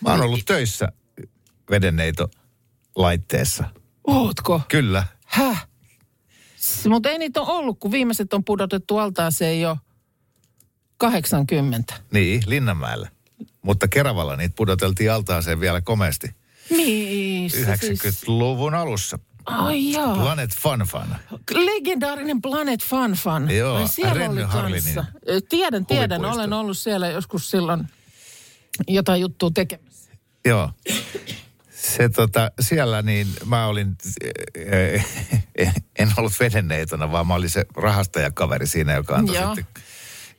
Mä 0.00 0.10
oon 0.10 0.20
ollut 0.20 0.44
töissä 0.46 0.88
vedenneito 1.70 2.28
laitteessa. 2.96 3.64
Ootko? 4.06 4.60
Kyllä. 4.68 5.04
Häh? 5.26 5.68
Mutta 6.88 7.08
ei 7.08 7.18
niitä 7.18 7.40
ole 7.40 7.58
ollut, 7.58 7.78
kun 7.80 7.92
viimeiset 7.92 8.34
on 8.34 8.44
pudotettu 8.44 8.98
altaaseen 8.98 9.60
jo 9.60 9.76
80. 10.96 11.94
Niin, 12.12 12.42
Linnanmäellä. 12.46 13.13
Mutta 13.62 13.88
Keravalla 13.88 14.36
niitä 14.36 14.54
pudoteltiin 14.56 15.12
altaaseen 15.12 15.60
vielä 15.60 15.80
komeasti. 15.80 16.34
Siis? 16.68 17.54
90-luvun 17.54 18.74
alussa. 18.74 19.18
Ai 19.46 19.92
jaa. 19.92 20.16
Planet 20.16 20.54
Fun 20.56 20.80
Fun. 20.80 21.14
Legendaarinen 21.50 22.42
Planet 22.42 22.82
Fun 22.84 23.12
Fun. 23.12 23.50
Joo, 23.50 23.76
Ai 23.76 23.88
siellä 23.88 24.14
Renny 24.14 24.42
oli 24.42 24.50
Harlinin 24.50 24.94
kanssa. 24.94 25.12
Tiedän, 25.48 25.86
tiedän. 25.86 26.18
huvipuisto. 26.20 26.40
Olen 26.40 26.52
ollut 26.52 26.78
siellä 26.78 27.08
joskus 27.08 27.50
silloin 27.50 27.88
jotain 28.88 29.20
juttua 29.20 29.50
tekemässä. 29.54 30.12
Joo. 30.44 30.70
Se 31.70 32.08
tota, 32.08 32.50
siellä 32.60 33.02
niin 33.02 33.26
mä 33.44 33.66
olin, 33.66 33.96
eh, 34.54 35.06
eh, 35.56 35.74
en 35.98 36.12
ollut 36.16 36.32
vedenneitona, 36.40 37.12
vaan 37.12 37.26
mä 37.26 37.34
olin 37.34 37.50
se 37.50 37.66
rahastajakaveri 37.76 38.66
siinä, 38.66 38.92
joka 38.92 39.16
antoi 39.16 39.36
Joo. 39.36 39.54
sitten 39.54 39.82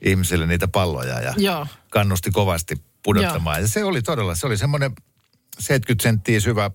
ihmisille 0.02 0.48
niitä 0.48 0.68
palloja 0.68 1.22
ja 1.22 1.34
Joo. 1.38 1.68
kannusti 1.92 2.32
kovasti 2.32 2.76
pudottamaan. 3.06 3.62
Ja 3.62 3.68
se 3.68 3.84
oli 3.84 4.02
todella, 4.02 4.36
se 4.36 4.48
oli 4.48 4.58
semmoinen 4.58 4.92
70 5.60 6.04
senttiä 6.04 6.40
syvä 6.40 6.72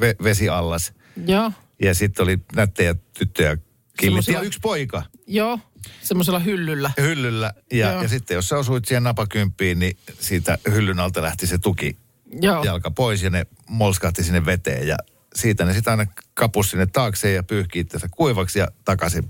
ve- 0.00 0.24
vesiallas. 0.24 0.92
Joo, 1.26 1.52
Ja 1.82 1.94
sitten 1.94 2.22
oli 2.22 2.38
nättejä 2.56 2.94
tyttöjä 3.18 3.56
killit. 3.98 4.28
Ja 4.28 4.40
yksi 4.40 4.58
poika 4.62 5.02
joo. 5.26 5.60
Semmoisella 6.02 6.38
hyllyllä. 6.38 6.90
hyllyllä. 7.00 7.52
Ja, 7.72 7.90
Joo. 7.92 8.02
ja 8.02 8.08
sitten 8.08 8.34
jos 8.34 8.48
sä 8.48 8.56
osuit 8.58 8.84
siihen 8.84 9.02
napakymppiin, 9.02 9.78
niin 9.78 9.96
siitä 10.20 10.58
hyllyn 10.70 10.98
alta 11.00 11.22
lähti 11.22 11.46
se 11.46 11.58
tuki 11.58 11.96
Joo. 12.40 12.64
jalka 12.64 12.90
pois 12.90 13.22
ja 13.22 13.30
ne 13.30 13.46
molskahti 13.68 14.24
sinne 14.24 14.46
veteen. 14.46 14.88
Ja 14.88 14.96
siitä 15.34 15.64
ne 15.64 15.74
sitten 15.74 15.90
aina 15.90 16.06
kapus 16.34 16.70
sinne 16.70 16.86
taakse 16.86 17.32
ja 17.32 17.42
pyyhki 17.42 17.80
itsensä 17.80 18.08
kuivaksi 18.10 18.58
ja 18.58 18.68
takaisin 18.84 19.24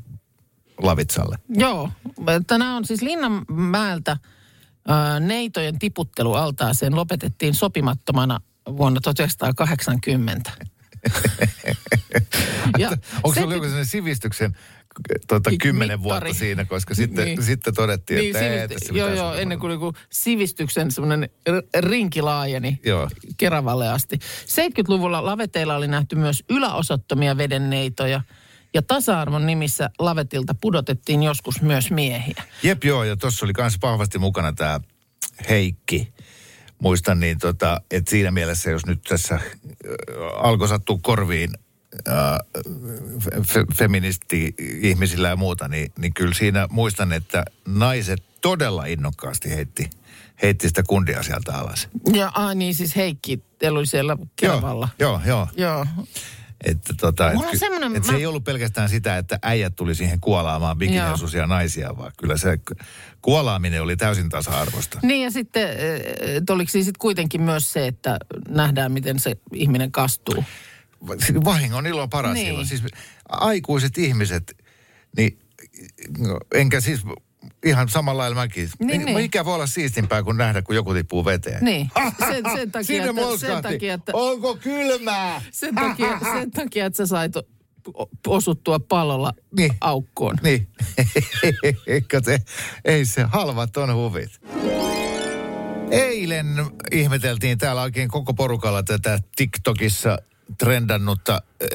lavitsalle. 0.83 1.39
Joo. 1.49 1.91
Tänään 2.47 2.77
on 2.77 2.85
siis 2.85 3.03
Linnanmäeltä 3.03 4.17
neitojen 5.21 5.79
tiputtelu 5.79 6.35
altaaseen 6.35 6.97
lopetettiin 6.97 7.55
sopimattomana 7.55 8.41
vuonna 8.77 9.01
1980. 9.01 10.51
ja 12.79 12.91
Onko 13.23 13.35
se- 13.35 13.41
se 13.41 13.47
joku 13.55 13.67
sivistyksen 13.85 14.57
Ki- 15.51 15.59
kymmenen 15.59 16.01
mittari. 16.01 16.25
vuotta 16.25 16.39
siinä, 16.39 16.65
koska 16.65 16.95
sitten, 16.95 17.25
Niin. 17.25 17.43
sitten 17.43 17.75
todettiin, 17.75 18.19
Niin, 18.19 18.37
että 18.37 18.49
ei, 18.49 18.67
sivist- 18.67 18.75
tässä 18.75 18.95
joo, 18.95 19.09
joo, 19.09 19.35
ennen 19.35 19.59
kuin 19.59 19.71
niinku 19.71 19.93
sivistyksen 20.13 20.91
semmoinen 20.91 21.29
rinki 21.79 22.23
laajeni 22.23 22.81
Joo. 22.85 23.09
Keravalle 23.37 23.89
asti. 23.89 24.19
70-luvulla 24.47 25.25
laveteilla 25.25 25.77
oli 25.77 25.89
nähty 25.89 26.17
myös 26.17 26.45
yläosattomia 26.51 27.37
vedenneitoja. 27.37 28.21
Ja 28.75 28.83
tasa-arvon 28.83 29.47
nimissä 29.47 29.91
lavetilta 29.99 30.55
pudotettiin 30.61 31.23
joskus 31.23 31.63
myös 31.63 31.91
miehiä. 31.91 32.43
Jep, 32.63 32.85
joo, 32.85 33.05
ja 33.05 33.17
tuossa 33.17 33.47
oli 33.47 33.53
myös 33.59 33.75
vahvasti 33.83 34.19
mukana 34.19 34.53
tämä 34.53 34.81
Heikki. 35.49 36.13
Muistan 36.83 37.21
niin, 37.21 37.39
tota, 37.39 37.81
että 37.91 38.11
siinä 38.11 38.31
mielessä, 38.31 38.71
jos 38.71 38.87
nyt 38.87 39.03
tässä 39.03 39.35
äh, 39.35 39.43
alkoi 40.43 40.69
sattua 40.69 40.99
korviin 41.03 41.51
äh, 42.09 42.15
fe, 43.47 43.65
feministi-ihmisillä 43.75 45.29
ja 45.29 45.37
muuta, 45.37 45.69
niin, 45.69 45.93
niin 45.99 46.15
kyllä 46.15 46.35
siinä 46.35 46.67
muistan, 46.71 47.13
että 47.13 47.45
naiset 47.67 48.23
todella 48.41 48.85
innokkaasti 48.85 49.51
heitti, 49.51 49.91
heitti 50.43 50.69
sitä 50.69 50.83
kundia 50.89 51.23
sieltä 51.23 51.55
alas. 51.55 51.89
Ja 52.13 52.33
ai 52.35 52.55
niin, 52.55 52.75
siis 52.75 52.97
Heikki 52.97 53.43
oli 53.71 53.87
siellä 53.87 54.17
Keravalla. 54.37 54.89
Joo, 54.99 55.21
joo, 55.27 55.49
joo. 55.57 55.85
Joo. 55.97 56.07
Että 56.65 56.95
tota, 57.01 57.33
et, 57.33 57.39
ky- 57.51 57.59
semmoinen- 57.59 57.97
et 57.97 58.05
se 58.05 58.13
mä- 58.13 58.19
ei 58.19 58.27
ollut 58.27 58.45
pelkästään 58.45 58.89
sitä, 58.89 59.19
että 59.19 59.39
äijät 59.43 59.77
tuli 59.77 59.95
siihen 59.95 60.21
kuolaamaan 60.21 60.79
bikinihousuisia 60.79 61.47
naisia, 61.47 61.97
vaan 61.97 62.13
kyllä 62.19 62.37
se 62.37 62.59
kuolaaminen 63.23 63.83
oli 63.83 63.97
täysin 63.97 64.29
tasa-arvosta. 64.29 64.99
Niin 65.03 65.25
ja 65.25 65.31
sitten, 65.31 65.69
että 66.21 66.53
oliko 66.53 66.71
siinä 66.71 66.85
sitten 66.85 66.99
kuitenkin 67.01 67.43
myös 67.43 67.73
se, 67.73 67.87
että 67.87 68.19
nähdään 68.49 68.93
miten 68.93 69.19
se 69.19 69.37
ihminen 69.55 69.93
kastuu. 69.93 70.45
Vahingon 71.45 71.87
ilo 71.87 72.03
on 72.03 72.11
paras 72.11 72.35
Niin. 72.35 72.55
niin. 72.55 72.67
Siis 72.67 72.83
aikuiset 73.29 73.99
ihmiset, 73.99 74.57
niin 75.17 75.39
no, 76.19 76.39
enkä 76.55 76.81
siis 76.81 77.01
ihan 77.67 77.89
samalla 77.89 78.23
lailla 78.23 78.35
mäkin. 78.35 78.69
Niin, 78.79 79.05
Niin. 79.05 79.17
Mikä 79.17 79.45
voi 79.45 79.55
olla 79.55 79.67
siistimpää 79.67 80.23
kuin 80.23 80.37
nähdä, 80.37 80.63
kun 80.63 80.75
joku 80.77 80.95
tippuu 80.95 81.25
veteen? 81.25 81.65
Niin, 81.65 81.91
sen, 82.19 82.45
sen, 82.57 82.71
takia, 82.73 83.05
että, 83.05 83.39
sen 83.39 83.63
takia, 83.63 83.95
että, 83.95 84.13
Onko 84.15 84.57
kylmää? 84.57 85.43
sen, 85.51 85.75
takia, 85.75 86.19
sen 86.39 86.51
takia, 86.51 86.87
että 86.87 86.97
sä 86.97 87.07
sait 87.07 87.33
osuttua 88.27 88.81
pallolla 88.81 89.33
Niin. 89.57 89.73
aukkoon. 89.81 90.37
Niin. 90.43 90.69
Eikö 91.87 92.21
se, 92.25 92.39
ei 92.85 93.05
se 93.05 93.23
halvat 93.23 93.77
on 93.77 93.95
huvit. 93.95 94.31
Eilen 95.91 96.47
ihmeteltiin 96.93 97.59
täällä 97.59 97.83
oikein 97.83 98.09
koko 98.09 98.35
porukalla 98.35 98.83
tätä 98.83 99.19
TikTokissa 99.37 100.19
trendannutta 100.59 101.33
äh, 101.63 101.69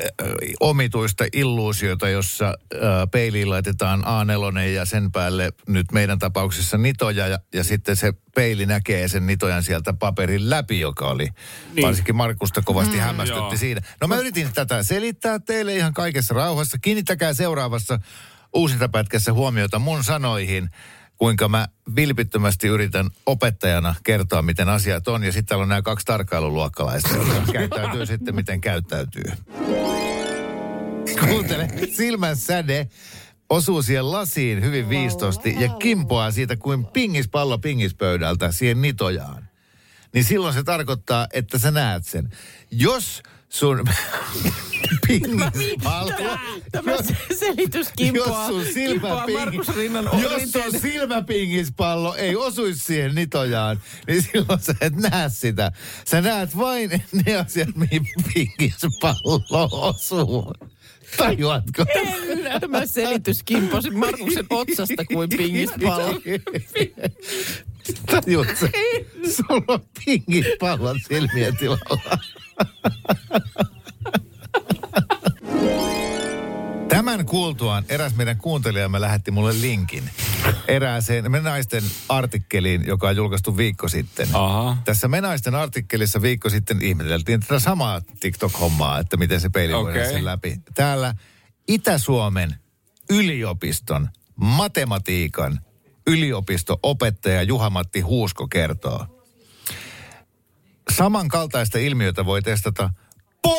omituista 0.59 1.25
illuusiota, 1.33 2.09
jossa 2.09 2.45
äh, 2.47 2.79
peiliin 3.11 3.49
laitetaan 3.49 4.03
A4 4.03 4.59
ja 4.59 4.85
sen 4.85 5.11
päälle 5.11 5.51
nyt 5.67 5.91
meidän 5.91 6.19
tapauksessa 6.19 6.77
nitoja 6.77 7.27
ja, 7.27 7.39
ja 7.53 7.63
sitten 7.63 7.95
se 7.95 8.13
peili 8.35 8.65
näkee 8.65 9.07
sen 9.07 9.25
nitojan 9.25 9.63
sieltä 9.63 9.93
paperin 9.93 10.49
läpi, 10.49 10.79
joka 10.79 11.07
oli 11.07 11.27
niin. 11.73 11.87
varsinkin 11.87 12.15
Markusta 12.15 12.61
kovasti 12.61 12.95
mm, 12.95 13.01
hämmästytti 13.01 13.41
joo. 13.41 13.57
siinä. 13.57 13.81
No 14.01 14.07
mä 14.07 14.15
yritin 14.15 14.53
tätä 14.53 14.83
selittää 14.83 15.39
teille 15.39 15.75
ihan 15.75 15.93
kaikessa 15.93 16.33
rauhassa. 16.33 16.77
Kiinnittäkää 16.77 17.33
seuraavassa 17.33 17.99
uusintapätkässä 18.53 19.33
huomiota 19.33 19.79
mun 19.79 20.03
sanoihin, 20.03 20.69
kuinka 21.17 21.47
mä 21.47 21.67
vilpittömästi 21.95 22.67
yritän 22.67 23.09
opettajana 23.25 23.95
kertoa, 24.03 24.41
miten 24.41 24.69
asiat 24.69 25.07
on. 25.07 25.23
Ja 25.23 25.31
sitten 25.31 25.45
täällä 25.45 25.63
on 25.63 25.69
nämä 25.69 25.81
kaksi 25.81 26.05
tarkkailuluokkalaista, 26.05 27.09
jotka 27.15 27.51
käyttäytyy 27.51 28.05
sitten, 28.05 28.35
miten 28.35 28.61
käyttäytyy. 28.61 29.31
Kuuntele, 31.29 31.67
silmän 31.93 32.35
säde 32.35 32.89
osuu 33.49 33.81
siihen 33.81 34.11
lasiin 34.11 34.61
hyvin 34.63 34.89
viistosti 34.89 35.55
ja 35.59 35.69
kimpoaa 35.69 36.31
siitä 36.31 36.55
kuin 36.55 36.85
pingispallo 36.85 37.57
pingispöydältä 37.57 38.51
siihen 38.51 38.81
nitojaan. 38.81 39.47
Niin 40.13 40.23
silloin 40.23 40.53
se 40.53 40.63
tarkoittaa, 40.63 41.27
että 41.33 41.57
sä 41.57 41.71
näet 41.71 42.05
sen. 42.05 42.29
Jos 42.71 43.23
sun 43.53 43.83
pingispallo... 45.07 46.11
Tämä 46.71 46.91
jos- 46.91 47.39
selitys 47.39 47.87
kimpoaa, 47.97 48.49
jos 48.51 48.65
sun 48.65 48.73
kimpoaa 48.73 49.25
silmäping- 49.25 49.39
Markus 49.39 49.75
Rinnan 49.75 50.09
jos 50.21 50.51
sun 50.51 50.79
silmäpingispallo 50.81 52.15
ei 52.15 52.35
osuisi 52.35 52.79
siihen 52.85 53.15
nitojaan, 53.15 53.81
niin 54.07 54.21
silloin 54.23 54.59
sä 54.59 54.75
et 54.81 54.95
näe 54.95 55.29
sitä. 55.29 55.71
Sä 56.05 56.21
näet 56.21 56.57
vain 56.57 57.03
ne 57.25 57.35
asiat, 57.35 57.69
mihin 57.75 58.07
pingispallo 58.33 59.41
osuu. 59.71 60.53
Tajuatko? 61.17 61.85
Tämä 62.61 62.85
selitys 62.85 63.43
kimposi 63.43 63.91
Markuksen 63.91 64.45
otsasta 64.49 65.05
kuin 65.13 65.29
pingispallo. 65.29 66.21
Tajuatko? 68.05 68.67
Sulla 69.35 69.63
on 69.67 69.79
pingispallon 70.05 70.99
silmien 71.07 71.57
tilalla. 71.57 72.17
Tämän 76.93 77.25
kuultuaan 77.25 77.85
eräs 77.89 78.15
meidän 78.15 78.37
kuuntelijamme 78.37 79.01
lähetti 79.01 79.31
mulle 79.31 79.61
linkin 79.61 80.09
erääseen 80.67 81.31
me 81.31 81.39
naisten 81.39 81.83
artikkeliin, 82.09 82.87
joka 82.87 83.07
on 83.07 83.15
julkaistu 83.15 83.57
viikko 83.57 83.87
sitten. 83.87 84.27
Aha. 84.33 84.77
Tässä 84.85 85.07
me 85.07 85.21
naisten 85.21 85.55
artikkelissa 85.55 86.21
viikko 86.21 86.49
sitten 86.49 86.81
ihmeteltiin 86.81 87.39
tätä 87.39 87.59
samaa 87.59 88.01
TikTok-hommaa, 88.19 88.99
että 88.99 89.17
miten 89.17 89.39
se 89.41 89.49
peili 89.49 89.73
voi 89.73 89.91
Okei. 89.91 90.13
sen 90.13 90.25
läpi. 90.25 90.61
Täällä 90.75 91.13
Itä-Suomen 91.67 92.55
yliopiston 93.09 94.09
matematiikan 94.35 95.59
yliopisto-opettaja 96.07 97.43
Juha-Matti 97.43 98.01
Huusko 98.01 98.47
kertoo. 98.47 99.25
Samankaltaista 100.91 101.77
ilmiötä 101.79 102.25
voi 102.25 102.41
testata 102.41 102.89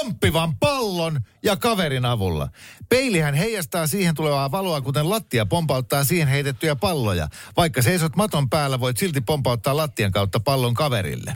pomppivan 0.05 0.57
pallon 0.57 1.21
ja 1.43 1.57
kaverin 1.57 2.05
avulla. 2.05 2.49
Peilihän 2.88 3.35
heijastaa 3.35 3.87
siihen 3.87 4.14
tulevaa 4.14 4.51
valoa, 4.51 4.81
kuten 4.81 5.11
lattia 5.11 5.47
pompauttaa 5.47 6.05
siihen 6.05 6.29
heitettyjä 6.29 6.77
palloja. 6.77 7.29
Vaikka 7.57 7.83
seisot 7.83 8.17
maton 8.17 8.51
päällä, 8.51 8.81
voit 8.81 8.97
silti 8.97 9.21
pompauttaa 9.21 9.77
lattian 9.77 10.12
kautta 10.12 10.40
pallon 10.40 10.75
kaverille. 10.75 11.35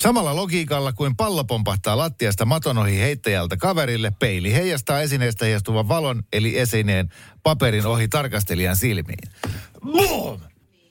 Samalla 0.00 0.36
logiikalla 0.36 0.92
kuin 0.92 1.16
pallo 1.16 1.44
pompahtaa 1.44 1.96
lattiasta 1.96 2.44
maton 2.44 2.78
ohi 2.78 2.98
heittäjältä 2.98 3.56
kaverille, 3.56 4.12
peili 4.18 4.54
heijastaa 4.54 5.00
esineestä 5.00 5.44
heijastuvan 5.44 5.88
valon, 5.88 6.22
eli 6.32 6.58
esineen 6.58 7.08
paperin 7.42 7.86
ohi 7.86 8.08
tarkastelijan 8.08 8.76
silmiin. 8.76 9.28
Boom! 9.92 10.40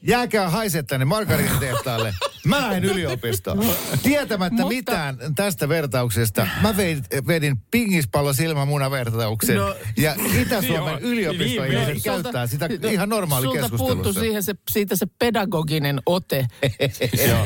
Jääkää 0.01 0.49
haiset 0.49 0.87
tänne 0.87 1.05
margaritatehtaalle. 1.05 2.13
Mä 2.45 2.61
lähden 2.61 2.83
yliopistoon. 2.85 3.65
Tietämättä 4.03 4.55
Mutta- 4.61 4.67
mitään 4.75 5.17
tästä 5.35 5.69
vertauksesta, 5.69 6.47
mä 6.61 6.77
vein, 6.77 7.03
vedin 7.27 7.57
pingispallo 7.71 8.33
silmämunavertauksen. 8.33 9.55
No- 9.55 9.75
ja 9.97 10.15
Itä-Suomen 10.41 10.91
Joo, 10.91 10.99
yliopisto 11.11 11.61
niin, 11.63 11.87
niin. 11.87 12.01
käyttää 12.01 12.47
sitä 12.47 12.67
no, 12.67 12.89
ihan 12.89 13.09
normaali 13.09 13.45
sulta 13.45 13.59
puuttu 13.59 13.77
keskustelussa. 13.77 14.19
siihen 14.21 14.43
se, 14.43 14.55
siitä 14.71 14.95
se 14.95 15.05
pedagoginen 15.19 15.99
ote. 16.05 16.47
Joo. 17.29 17.45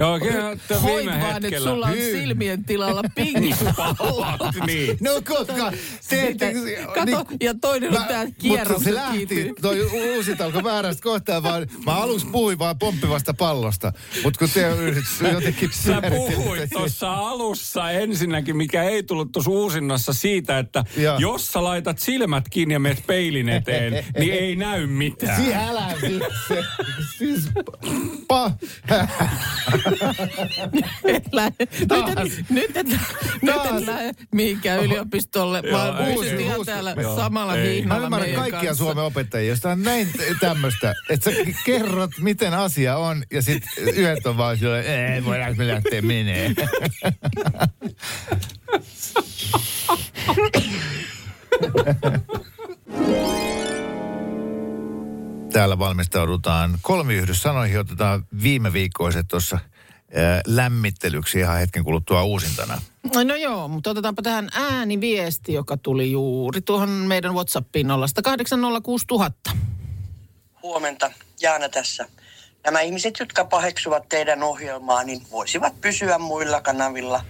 Joo, 0.00 0.18
kyllä 0.20 0.50
että 0.52 0.78
Hoit 0.78 1.06
vaan, 1.06 1.18
että 1.20 1.32
hetkellä. 1.32 1.70
sulla 1.70 1.86
on 1.86 1.92
silmien 1.94 2.64
tilalla 2.64 3.02
pingispallo. 3.14 4.26
niin. 4.66 4.96
No 5.00 5.10
koska 5.28 5.72
te 6.08 6.28
ette... 6.28 6.54
Kato, 6.94 7.24
ja 7.40 7.54
toinen 7.60 7.98
on 7.98 8.04
tää 8.06 8.26
kierros. 8.38 8.68
Mutta 8.78 8.84
se 8.84 8.94
lähti, 8.94 9.52
toi 9.62 9.80
uusi 10.14 10.36
alkoi 10.44 10.64
väärästä 10.64 11.02
kohtaa, 11.02 11.42
vaan 11.42 11.66
mä 11.86 11.92
aluksi 11.94 12.26
puhuin 12.26 12.58
vaan 12.58 12.78
pomppivasta 12.78 13.34
pallosta. 13.34 13.92
Mutta 14.30 14.38
kun 14.38 14.50
te 15.22 15.28
jotenkin 15.32 15.70
Sä 15.72 16.02
puhuit 16.08 16.70
tuossa 16.70 17.12
alussa 17.12 17.90
ensinnäkin, 17.90 18.56
mikä 18.56 18.82
ei 18.82 19.02
tullut 19.02 19.32
tuossa 19.32 19.50
uusinnassa 19.50 20.12
siitä, 20.12 20.58
että 20.58 20.84
Joo. 20.96 21.18
jos 21.18 21.52
sä 21.52 21.64
laitat 21.64 21.98
silmät 21.98 22.48
kiinni 22.48 22.74
ja 22.74 22.80
menet 22.80 23.06
peilin 23.06 23.48
eteen, 23.48 24.04
niin 24.18 24.32
ei 24.32 24.56
näy 24.56 24.86
mitään. 24.86 25.42
Si 25.42 25.54
älä 25.54 25.94
nyt 26.02 26.22
se. 26.48 26.64
Siis 27.18 27.48
pa. 28.28 28.50
Et 31.04 31.24
lähde, 31.32 31.54
nyt, 31.60 31.68
et, 32.16 32.50
nyt 32.50 32.76
et, 32.76 32.86
nyt 33.42 33.86
lähde 33.86 34.12
mihinkään 34.34 34.84
yliopistolle, 34.84 35.62
vaan 35.72 36.08
uusi 36.08 36.34
ihan 36.34 36.66
täällä 36.66 36.94
joo, 37.00 37.16
samalla 37.16 37.56
ei. 37.56 37.68
Mä 37.68 37.74
hihnalla 37.74 38.04
ymmärrän 38.06 38.34
kaikkia 38.34 38.60
kanssa. 38.60 38.84
Suomen 38.84 39.04
opettajia, 39.04 39.48
jos 39.48 39.60
tää 39.60 39.72
on 39.72 39.82
näin 39.82 40.08
tämmöistä, 40.40 40.94
että 41.10 41.30
sä 41.30 41.36
kerrot, 41.64 42.10
miten 42.20 42.54
asia 42.54 42.96
on, 42.96 43.22
ja 43.32 43.42
sitten 43.42 43.68
yhdet 44.20 44.26
on 44.26 44.36
vaan 44.36 44.58
silleen, 44.58 45.14
ei, 45.14 45.24
voidaanko 45.24 45.56
me 45.56 45.68
lähteä 45.68 46.02
menee. 46.02 46.54
Täällä 55.52 55.78
valmistaudutaan 55.78 56.78
kolmiyhdyssanoihin, 56.82 57.80
otetaan 57.80 58.26
viime 58.42 58.72
viikkoiset 58.72 59.28
tuossa 59.28 59.58
lämmittelyksi 60.46 61.38
ihan 61.38 61.58
hetken 61.58 61.84
kuluttua 61.84 62.22
uusintana. 62.22 62.82
No 63.24 63.34
joo, 63.36 63.68
mutta 63.68 63.90
otetaanpa 63.90 64.22
tähän 64.22 64.48
ääniviesti, 64.54 65.52
joka 65.52 65.76
tuli 65.76 66.10
juuri 66.10 66.60
tuohon 66.60 66.88
meidän 66.88 67.34
Whatsappiin 67.34 67.86
0806000. 69.50 69.56
Huomenta, 70.62 71.10
Jaana 71.40 71.68
tässä. 71.68 72.08
Nämä 72.64 72.80
ihmiset, 72.80 73.14
jotka 73.20 73.44
paheksuvat 73.44 74.08
teidän 74.08 74.42
ohjelmaa, 74.42 75.04
niin 75.04 75.22
voisivat 75.30 75.80
pysyä 75.80 76.18
muilla 76.18 76.60
kanavilla. 76.60 77.24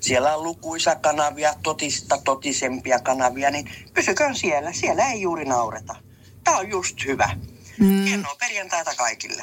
Siellä 0.00 0.36
on 0.36 0.42
lukuisa 0.42 0.94
kanavia, 0.94 1.54
totista 1.62 2.18
totisempia 2.24 2.98
kanavia, 2.98 3.50
niin 3.50 3.70
pysykää 3.94 4.34
siellä. 4.34 4.72
Siellä 4.72 5.10
ei 5.10 5.20
juuri 5.20 5.44
naureta. 5.44 5.96
Tämä 6.44 6.56
on 6.56 6.70
just 6.70 7.04
hyvä. 7.06 7.30
Mm. 7.78 8.04
Hienoa 8.04 8.36
perjantaita 8.40 8.94
kaikille. 8.94 9.42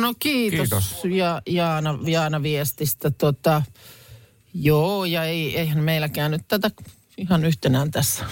No 0.00 0.14
kiitos, 0.18 0.58
Kiitos. 0.58 1.04
Ja, 1.04 1.42
Jaana, 1.46 1.98
Jaana 2.06 2.42
viestistä. 2.42 3.10
Tota, 3.10 3.62
joo, 4.54 5.04
ja 5.04 5.24
ei, 5.24 5.58
eihän 5.58 5.78
meilläkään 5.78 6.30
nyt 6.30 6.42
tätä 6.48 6.70
ihan 7.16 7.44
yhtenään 7.44 7.90
tässä 7.90 8.24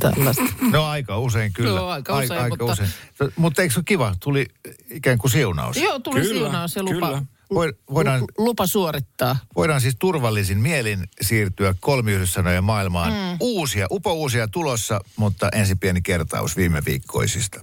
tällaista. 0.00 0.42
No 0.72 0.84
aika 0.84 1.18
usein 1.18 1.52
kyllä. 1.52 1.70
Joo, 1.80 1.88
aika 1.88 2.16
usein, 2.18 2.40
aika 2.40 2.56
mutta- 2.64 2.72
usein. 2.72 2.90
Mutta 3.36 3.62
eikö 3.62 3.74
se 3.74 3.78
ole 3.78 3.84
kiva? 3.84 4.14
Tuli 4.20 4.46
ikään 4.90 5.18
kuin 5.18 5.30
siunaus. 5.30 5.76
Joo, 5.76 5.98
tuli 5.98 6.20
Kyllä, 6.20 6.34
siunaus 6.34 6.76
ja 6.76 6.82
lupa, 6.82 7.06
kyllä. 7.06 7.22
Voi- 7.54 7.72
voidaan- 7.94 8.20
lu- 8.20 8.26
lupa 8.38 8.66
suorittaa. 8.66 9.36
Voidaan 9.56 9.80
siis 9.80 9.96
turvallisin 9.98 10.58
mielin 10.58 11.08
siirtyä 11.20 11.74
kolmiyhdyssanojen 11.80 12.64
maailmaan. 12.64 13.12
Mm. 13.12 13.36
Uusia, 13.40 13.86
upouusia 13.90 14.48
tulossa, 14.48 15.00
mutta 15.16 15.48
ensin 15.52 15.78
pieni 15.78 16.02
kertaus 16.02 16.56
viime 16.56 16.82
viikkoisista. 16.86 17.60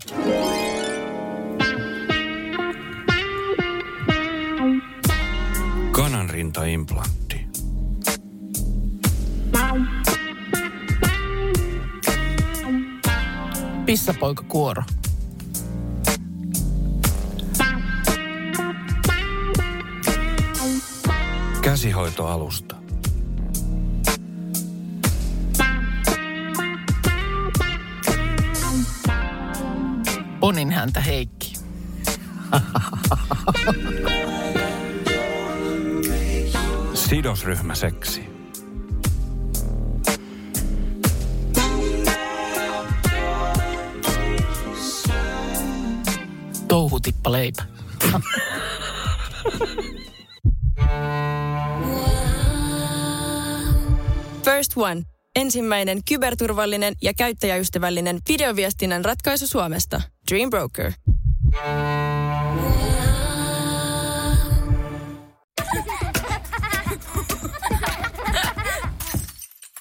Kananrintaimplantti. 6.05 7.47
Pissapoika 13.85 14.43
kuoro. 14.43 14.83
Käsihoitoalusta. 21.61 22.75
Ponin 30.39 30.71
häntä 30.71 31.01
Heikki. 31.01 31.53
Sidosryhmäseksi. 36.93 38.34
Touhutippa 46.75 47.31
leipä. 47.31 47.63
First 54.43 54.71
One. 54.75 55.01
Ensimmäinen 55.35 56.03
kyberturvallinen 56.07 56.93
ja 57.01 57.13
käyttäjäystävällinen 57.13 58.19
videoviestinnän 58.27 59.05
ratkaisu 59.05 59.47
Suomesta. 59.47 60.01
Dream 60.31 60.49
Broker. 60.49 60.91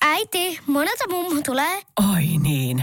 Äiti, 0.03 0.59
monelta 0.67 1.09
mummu 1.11 1.43
tulee? 1.43 1.83
Oi 2.13 2.27
niin. 2.43 2.83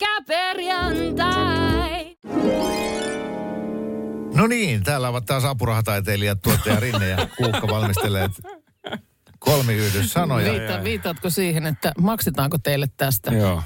Pyörykkäperjantai! 0.00 2.16
No 4.34 4.46
niin, 4.46 4.82
täällä 4.82 5.08
ovat 5.08 5.24
taas 5.24 5.44
apurahataiteilijat, 5.44 6.42
tuottaja 6.42 6.80
Rinne 6.80 7.08
ja 7.08 7.28
Kuukka 7.36 7.68
valmistelleet 7.68 8.32
kolmiyhdyssanoja. 9.38 10.52
Viita, 10.52 10.84
viitaatko 10.84 11.30
siihen, 11.30 11.66
että 11.66 11.92
maksetaanko 12.00 12.58
teille 12.58 12.86
tästä? 12.96 13.30
Joo. 13.30 13.62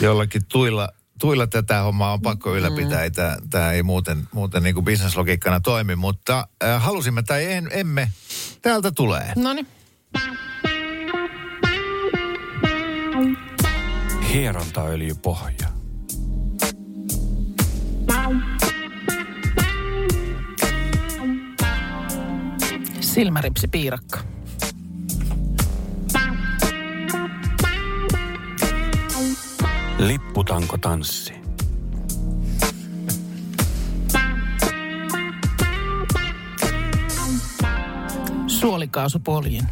Jollakin 0.00 0.42
tuilla, 0.48 0.88
tuilla 1.20 1.46
tätä 1.46 1.80
hommaa 1.80 2.12
on 2.12 2.22
pakko 2.22 2.56
ylläpitää. 2.56 3.08
Mm. 3.08 3.12
Tämä, 3.12 3.36
tämä 3.50 3.72
ei 3.72 3.82
muuten, 3.82 4.28
muuten 4.34 4.62
niin 4.62 4.74
kuin 4.74 4.84
bisneslogiikkana 4.84 5.60
toimi, 5.60 5.96
mutta 5.96 6.48
äh, 6.64 6.82
halusimme 6.82 7.22
tai 7.22 7.52
en, 7.52 7.68
emme. 7.72 8.10
Täältä 8.62 8.90
tulee. 8.90 9.32
No 9.36 9.52
niin. 9.52 9.66
Hierontaöljypohja. 14.32 15.68
Silmäripsi 23.00 23.68
piirakka. 23.68 24.18
Lipputanko 29.98 30.78
tanssi. 30.78 31.34
Suolikaasupoljin. 38.46 39.64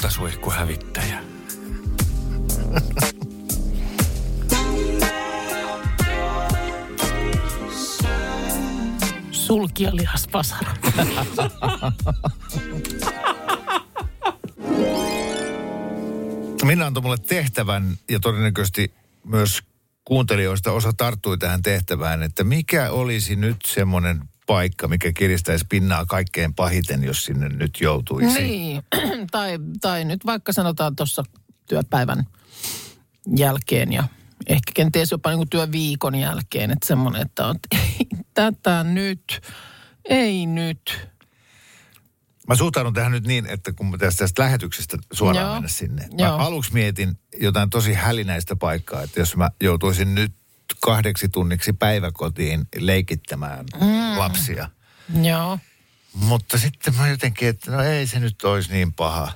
Kultasuihkuhävittäjä. 0.00 1.22
Sulkijalihasvasara. 9.30 10.72
Minna 16.64 16.86
antoi 16.86 17.02
mulle 17.02 17.18
tehtävän 17.18 17.96
ja 18.10 18.20
todennäköisesti 18.20 18.94
myös 19.24 19.62
kuuntelijoista 20.04 20.72
osa 20.72 20.92
tarttui 20.92 21.38
tähän 21.38 21.62
tehtävään, 21.62 22.22
että 22.22 22.44
mikä 22.44 22.90
olisi 22.90 23.36
nyt 23.36 23.56
semmoinen 23.66 24.29
paikka, 24.50 24.88
mikä 24.88 25.12
kiristäisi 25.12 25.64
pinnaa 25.68 26.06
kaikkein 26.06 26.54
pahiten, 26.54 27.04
jos 27.04 27.24
sinne 27.24 27.48
nyt 27.48 27.78
joutuisi. 27.80 28.42
Niin, 28.42 28.82
tai, 29.30 29.58
tai 29.80 30.04
nyt 30.04 30.26
vaikka 30.26 30.52
sanotaan 30.52 30.96
tuossa 30.96 31.22
työpäivän 31.68 32.26
jälkeen 33.36 33.92
ja 33.92 34.04
ehkä 34.46 34.72
kenties 34.74 35.10
jopa 35.10 35.30
niin 35.30 35.50
työviikon 35.50 36.14
jälkeen, 36.14 36.70
että 36.70 36.86
semmoinen, 36.86 37.22
että 37.22 37.46
on, 37.46 37.56
ei 37.80 38.06
tätä 38.34 38.84
nyt, 38.84 39.40
ei 40.04 40.46
nyt. 40.46 41.08
Mä 42.48 42.54
suhtaudun 42.54 42.94
tähän 42.94 43.12
nyt 43.12 43.26
niin, 43.26 43.46
että 43.46 43.72
kun 43.72 43.90
mä 43.90 43.98
tästä, 43.98 44.18
tästä 44.18 44.42
lähetyksestä 44.42 44.98
suoraan 45.12 45.46
Joo. 45.46 45.54
mennä 45.54 45.68
sinne. 45.68 46.02
Mä 46.02 46.26
Joo. 46.26 46.38
aluksi 46.38 46.72
mietin 46.72 47.18
jotain 47.40 47.70
tosi 47.70 47.92
hälinäistä 47.92 48.56
paikkaa, 48.56 49.02
että 49.02 49.20
jos 49.20 49.36
mä 49.36 49.50
joutuisin 49.60 50.14
nyt 50.14 50.32
kahdeksi 50.80 51.28
tunniksi 51.28 51.72
päiväkotiin 51.72 52.68
leikittämään 52.76 53.64
mm. 53.80 54.18
lapsia. 54.18 54.68
Joo. 55.22 55.58
Mutta 56.12 56.58
sitten 56.58 56.94
mä 56.94 57.08
jotenkin, 57.08 57.48
että 57.48 57.70
no 57.70 57.82
ei 57.82 58.06
se 58.06 58.20
nyt 58.20 58.44
olisi 58.44 58.72
niin 58.72 58.92
paha. 58.92 59.32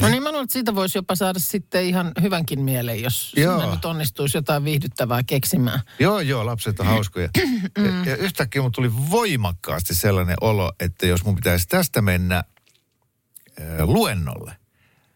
No 0.00 0.08
niin 0.08 0.22
mä 0.22 0.28
luulen, 0.28 0.44
että 0.44 0.52
siitä 0.52 0.74
voisi 0.74 0.98
jopa 0.98 1.14
saada 1.14 1.38
sitten 1.38 1.84
ihan 1.84 2.12
hyvänkin 2.22 2.60
mieleen, 2.60 3.02
jos 3.02 3.32
Joo. 3.36 3.60
sinne 3.60 3.74
nyt 3.74 3.84
onnistuisi 3.84 4.36
jotain 4.36 4.64
viihdyttävää 4.64 5.22
keksimään. 5.22 5.80
Joo, 5.98 6.20
joo, 6.20 6.46
lapset 6.46 6.80
on 6.80 6.86
hauskoja. 6.86 7.28
Ja, 7.76 8.10
ja 8.10 8.16
yhtäkkiä 8.16 8.62
mun 8.62 8.72
tuli 8.72 8.92
voimakkaasti 9.10 9.94
sellainen 9.94 10.36
olo, 10.40 10.72
että 10.80 11.06
jos 11.06 11.24
mun 11.24 11.34
pitäisi 11.34 11.68
tästä 11.68 12.02
mennä 12.02 12.36
äh, 12.36 12.44
luennolle. 13.80 14.56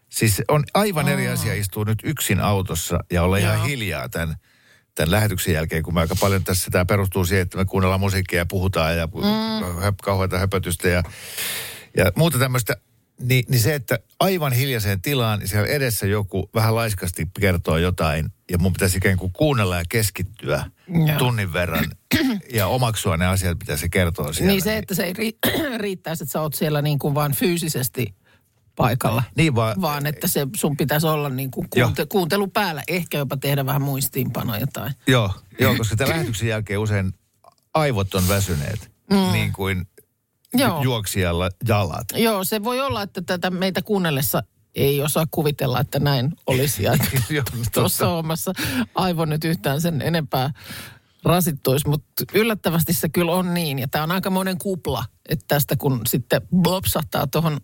Siis 0.09 0.41
on 0.47 0.63
aivan 0.73 1.07
eri 1.07 1.27
asia 1.27 1.53
istua 1.53 1.85
nyt 1.85 1.99
yksin 2.03 2.39
autossa 2.39 2.99
ja 3.11 3.23
olla 3.23 3.37
ihan 3.37 3.65
hiljaa 3.65 4.09
tämän, 4.09 4.35
tämän 4.95 5.11
lähetyksen 5.11 5.53
jälkeen, 5.53 5.83
kun 5.83 5.93
me 5.93 6.01
aika 6.01 6.15
paljon 6.19 6.43
tässä, 6.43 6.71
tämä 6.71 6.85
perustuu 6.85 7.25
siihen, 7.25 7.41
että 7.41 7.57
me 7.57 7.65
kuunnellaan 7.65 7.99
musiikkia 7.99 8.39
ja 8.39 8.45
puhutaan 8.45 8.97
ja 8.97 9.07
mm. 9.07 9.81
höp, 9.81 9.97
kauheata 10.03 10.39
höpötystä 10.39 10.89
ja, 10.89 11.03
ja 11.97 12.11
muuta 12.15 12.39
tämmöistä. 12.39 12.75
Ni, 13.21 13.43
niin 13.49 13.61
se, 13.61 13.75
että 13.75 13.99
aivan 14.19 14.53
hiljaiseen 14.53 15.01
tilaan, 15.01 15.39
niin 15.39 15.47
siellä 15.47 15.67
edessä 15.67 16.07
joku 16.07 16.49
vähän 16.55 16.75
laiskasti 16.75 17.27
kertoo 17.39 17.77
jotain 17.77 18.29
ja 18.51 18.57
mun 18.57 18.73
pitäisi 18.73 18.97
ikään 18.97 19.17
kuin 19.17 19.33
kuunnella 19.33 19.77
ja 19.77 19.83
keskittyä 19.89 20.65
Joo. 20.87 21.17
tunnin 21.17 21.53
verran 21.53 21.85
ja 22.53 22.67
omaksua 22.67 23.17
ne 23.17 23.27
asiat, 23.27 23.57
mitä 23.59 23.77
se 23.77 23.89
kertoo 23.89 24.33
siellä. 24.33 24.51
Niin 24.51 24.61
se, 24.61 24.77
että 24.77 24.95
se 24.95 25.03
ei 25.03 25.13
ri- 25.13 25.51
riittäisi, 25.77 26.23
että 26.23 26.31
sä 26.31 26.41
oot 26.41 26.53
siellä 26.53 26.81
niin 26.81 26.99
kuin 26.99 27.15
vaan 27.15 27.33
fyysisesti 27.33 28.15
paikalla. 28.75 29.23
Niin 29.35 29.55
vaan, 29.55 29.81
Vaan 29.81 30.05
että 30.05 30.27
se 30.27 30.47
sun 30.55 30.77
pitäisi 30.77 31.07
olla 31.07 31.29
niin 31.29 31.51
kuin 31.51 31.67
kuunte- 31.69 32.05
kuuntelu 32.09 32.47
päällä. 32.47 32.83
Ehkä 32.87 33.17
jopa 33.17 33.37
tehdä 33.37 33.65
vähän 33.65 33.81
muistiinpanoja 33.81 34.67
tai... 34.73 34.89
Joo, 35.07 35.31
joo, 35.59 35.75
koska 35.75 35.95
tämän 35.95 36.13
lähetyksen 36.13 36.47
jälkeen 36.47 36.79
usein 36.79 37.13
aivot 37.73 38.13
on 38.13 38.27
väsyneet, 38.27 38.91
mm. 39.11 39.31
niin 39.31 39.53
kuin 39.53 39.87
Joo. 40.53 40.83
juoksijalla 40.83 41.49
jalat. 41.67 42.05
Joo, 42.13 42.43
se 42.43 42.63
voi 42.63 42.81
olla, 42.81 43.01
että 43.01 43.21
tätä 43.21 43.49
meitä 43.49 43.81
kuunnellessa 43.81 44.43
ei 44.75 45.01
osaa 45.01 45.25
kuvitella, 45.31 45.79
että 45.79 45.99
näin 45.99 46.33
olisi. 46.47 46.83
Ja 46.83 46.93
Joo, 47.29 47.43
tuossa 47.73 48.09
omassa 48.09 48.53
aivo 48.95 49.25
nyt 49.25 49.43
yhtään 49.43 49.81
sen 49.81 50.01
enempää 50.01 50.49
rasittuisi, 51.25 51.89
mutta 51.89 52.23
yllättävästi 52.33 52.93
se 52.93 53.09
kyllä 53.09 53.31
on 53.31 53.53
niin. 53.53 53.79
Ja 53.79 53.87
tämä 53.87 54.03
on 54.03 54.11
aika 54.11 54.29
monen 54.29 54.57
kupla, 54.57 55.05
että 55.29 55.45
tästä 55.47 55.75
kun 55.75 56.01
sitten 56.07 56.41
blopsahtaa 56.55 57.27
tuohon, 57.27 57.57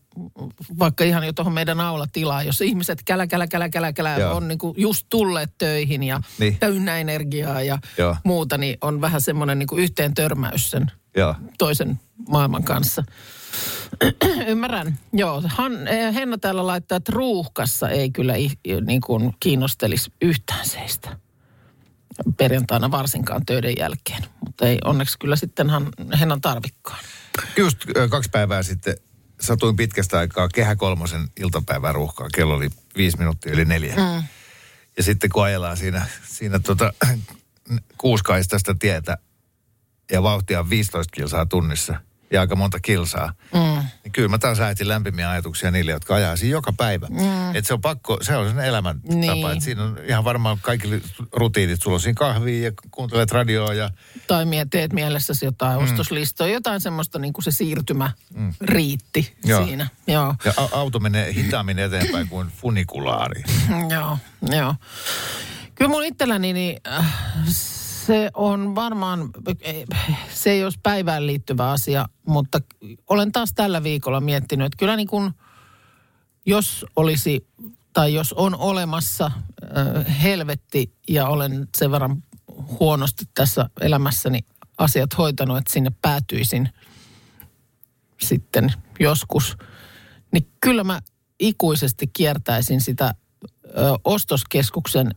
vaikka 0.79 1.03
ihan 1.03 1.23
jo 1.23 1.33
tuohon 1.33 1.53
meidän 1.53 1.81
aulatilaan, 1.81 2.45
jos 2.45 2.61
ihmiset 2.61 3.03
kälä, 3.05 3.27
kälä, 3.27 3.47
kälä, 3.47 3.69
kälä, 3.69 3.93
kälä 3.93 4.17
Joo. 4.17 4.35
on 4.35 4.47
niin 4.47 4.57
kuin 4.57 4.73
just 4.77 5.07
tulleet 5.09 5.53
töihin 5.57 6.03
ja 6.03 6.21
Niin. 6.39 6.57
täynnä 6.59 6.97
energiaa 6.97 7.61
ja 7.61 7.79
Joo. 7.97 8.15
muuta, 8.23 8.57
niin 8.57 8.77
on 8.81 9.01
vähän 9.01 9.21
semmoinen 9.21 9.59
niin 9.59 9.67
kuin 9.67 9.83
yhteen 9.83 10.13
törmäys 10.13 10.71
sen 10.71 10.91
Joo. 11.17 11.35
toisen 11.57 11.99
maailman 12.29 12.63
kanssa. 12.63 13.03
Ymmärrän. 14.47 14.99
Joo, 15.13 15.43
Han, 15.47 15.87
eh, 15.87 16.13
Henna 16.13 16.37
täällä 16.37 16.67
laittaa, 16.67 16.95
että 16.95 17.11
ruuhkassa 17.15 17.89
ei 17.89 18.11
kyllä 18.11 18.33
niin 18.85 19.01
kuin 19.01 19.33
kiinnostelisi 19.39 20.11
yhtään 20.21 20.65
seistä 20.65 21.17
perjantaina 22.37 22.91
varsinkaan 22.91 23.45
töiden 23.45 23.73
jälkeen. 23.79 24.23
Mutta 24.45 24.67
ei 24.67 24.77
onneksi 24.85 25.19
kyllä 25.19 25.35
sitten 25.35 25.69
Han, 25.69 25.89
Hennan 26.19 26.41
tarvikkaan. 26.41 26.99
Just 27.57 27.77
kaksi 28.09 28.29
päivää 28.29 28.63
sitten 28.63 28.97
satuin 29.41 29.75
pitkästä 29.75 30.17
aikaa 30.17 30.47
Kehä 30.47 30.75
Kolmosen 30.75 31.27
iltapäivän 31.39 31.95
ruuhkaan. 31.95 32.29
Kello 32.35 32.55
oli 32.55 32.69
viisi 32.97 33.17
minuuttia 33.17 33.53
yli 33.53 33.65
neljä. 33.65 33.95
Mm. 33.95 34.23
Ja 34.97 35.03
sitten 35.03 35.29
kun 35.29 35.43
ajellaan 35.43 35.77
siinä, 35.77 36.05
siinä 36.27 36.59
tota, 36.59 36.93
kuuskaistaista 37.97 38.75
tietä 38.79 39.17
ja 40.11 40.23
vauhtia 40.23 40.59
on 40.59 40.69
15 40.69 41.11
kilsaa 41.11 41.45
tunnissa 41.45 42.01
ja 42.31 42.41
aika 42.41 42.55
monta 42.55 42.79
kilsaa, 42.79 43.33
mm. 43.53 43.59
niin 44.03 44.11
kyllä 44.11 44.27
mä 44.27 44.37
taas 44.37 44.59
lähetin 44.59 44.87
lämpimiä 44.87 45.29
ajatuksia 45.29 45.71
niille, 45.71 45.91
jotka 45.91 46.15
ajaa 46.15 46.35
siinä 46.35 46.51
joka 46.51 46.73
päivä. 46.73 47.07
Mm. 47.09 47.55
Että 47.55 47.67
se 47.67 47.73
on 47.73 47.81
pakko, 47.81 48.17
se 48.21 48.35
on 48.35 48.49
sen 48.49 48.59
elämäntapa. 48.59 49.15
Niin. 49.15 49.51
Että 49.51 49.63
siinä 49.63 49.83
on 49.83 49.99
ihan 50.07 50.23
varmaan 50.23 50.57
kaikki 50.61 50.87
rutiinit. 51.33 51.81
Sulla 51.81 51.95
on 51.95 52.01
siinä 52.01 52.17
kahvia 52.17 52.63
ja 52.63 52.71
kuuntelet 52.91 53.31
radioa 53.31 53.73
ja 53.73 53.89
Tai 54.27 54.45
teet 54.69 54.93
mielessäsi 54.93 55.45
jotain 55.45 55.79
mm. 55.79 55.83
ostoslistoja, 55.83 56.53
jotain 56.53 56.81
semmoista 56.81 57.19
niin 57.19 57.33
kuin 57.33 57.43
se 57.43 57.51
siirtymä 57.51 58.11
mm. 58.33 58.53
riitti 58.61 59.35
Joo. 59.43 59.65
siinä. 59.65 59.87
Joo. 60.07 60.35
Ja 60.45 60.53
a- 60.57 60.69
auto 60.71 60.99
menee 60.99 61.33
hitaammin 61.33 61.79
eteenpäin 61.79 62.27
kuin 62.27 62.47
funikulaari. 62.47 63.43
Joo, 63.93 64.17
joo. 64.41 64.75
Kyllä 65.75 65.89
mun 65.89 66.03
itselläni 66.05 66.53
niin, 66.53 66.77
äh, 66.87 67.05
se 68.07 68.31
on 68.33 68.75
varmaan, 68.75 69.29
eh, 69.61 69.85
se 70.33 70.49
ei 70.51 70.63
olisi 70.63 70.79
päivään 70.83 71.27
liittyvä 71.27 71.71
asia, 71.71 72.05
mutta 72.27 72.59
olen 73.09 73.31
taas 73.31 73.53
tällä 73.55 73.83
viikolla 73.83 74.21
miettinyt, 74.21 74.65
että 74.65 74.77
kyllä 74.77 74.95
niin 74.95 75.07
kuin, 75.07 75.31
jos 76.45 76.85
olisi 76.95 77.47
tai 77.93 78.13
jos 78.13 78.33
on 78.33 78.55
olemassa 78.55 79.25
äh, 79.25 80.21
helvetti 80.23 80.93
ja 81.09 81.27
olen 81.27 81.67
sen 81.77 81.91
verran 81.91 82.23
huonosti 82.79 83.25
tässä 83.33 83.69
elämässäni 83.81 84.39
asiat 84.77 85.17
hoitanut, 85.17 85.57
että 85.57 85.73
sinne 85.73 85.91
päätyisin 86.01 86.69
sitten 88.21 88.73
joskus, 88.99 89.57
niin 90.31 90.47
kyllä 90.61 90.83
mä 90.83 90.99
ikuisesti 91.39 92.07
kiertäisin 92.07 92.81
sitä 92.81 93.13
ö, 93.65 93.69
ostoskeskuksen 94.03 95.11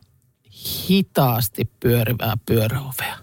hitaasti 0.88 1.70
pyörivää 1.80 2.34
pyöräovea. 2.46 3.18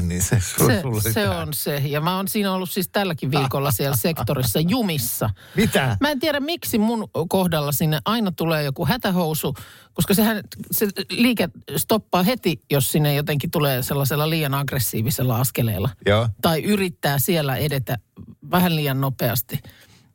niin 0.00 0.22
se, 0.22 0.40
Se, 0.40 1.12
se 1.12 1.28
on 1.28 1.54
se. 1.54 1.76
Ja 1.76 2.00
mä 2.00 2.16
oon 2.16 2.28
siinä 2.28 2.52
ollut 2.52 2.70
siis 2.70 2.88
tälläkin 2.88 3.30
viikolla 3.30 3.70
siellä 3.70 3.96
sektorissa 3.96 4.60
jumissa. 4.60 5.30
Mitä? 5.56 5.96
Mä 6.00 6.10
en 6.10 6.20
tiedä, 6.20 6.40
miksi 6.40 6.78
mun 6.78 7.08
kohdalla 7.28 7.72
sinne 7.72 8.00
aina 8.04 8.32
tulee 8.32 8.62
joku 8.62 8.86
hätähousu, 8.86 9.54
koska 9.92 10.14
sehän 10.14 10.40
se 10.70 10.88
liike 11.10 11.48
stoppaa 11.76 12.22
heti, 12.22 12.62
jos 12.70 12.92
sinne 12.92 13.14
jotenkin 13.14 13.50
tulee 13.50 13.82
sellaisella 13.82 14.30
liian 14.30 14.54
aggressiivisella 14.54 15.40
askeleella. 15.40 15.88
Joo. 16.06 16.28
Tai 16.42 16.62
yrittää 16.62 17.18
siellä 17.18 17.56
edetä 17.56 17.98
vähän 18.50 18.76
liian 18.76 19.00
nopeasti. 19.00 19.58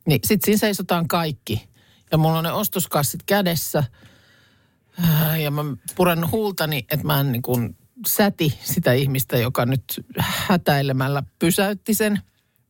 Niin 0.06 0.20
sit 0.24 0.44
siinä 0.44 0.58
seisotaan 0.58 1.08
kaikki. 1.08 1.68
Ja 2.12 2.18
mulla 2.18 2.38
on 2.38 2.44
ne 2.44 2.52
ostoskassit 2.52 3.22
kädessä. 3.26 3.84
Äh, 5.04 5.40
Ja 5.40 5.50
mä 5.50 5.64
puren 5.96 6.30
huultani, 6.30 6.78
että 6.90 7.06
mä 7.06 7.20
en 7.20 7.32
niin 7.32 7.42
kuin 7.42 7.76
säti 8.06 8.58
sitä 8.64 8.92
ihmistä, 8.92 9.38
joka 9.38 9.66
nyt 9.66 9.82
hätäilemällä 10.18 11.22
pysäytti 11.38 11.94
sen. 11.94 12.12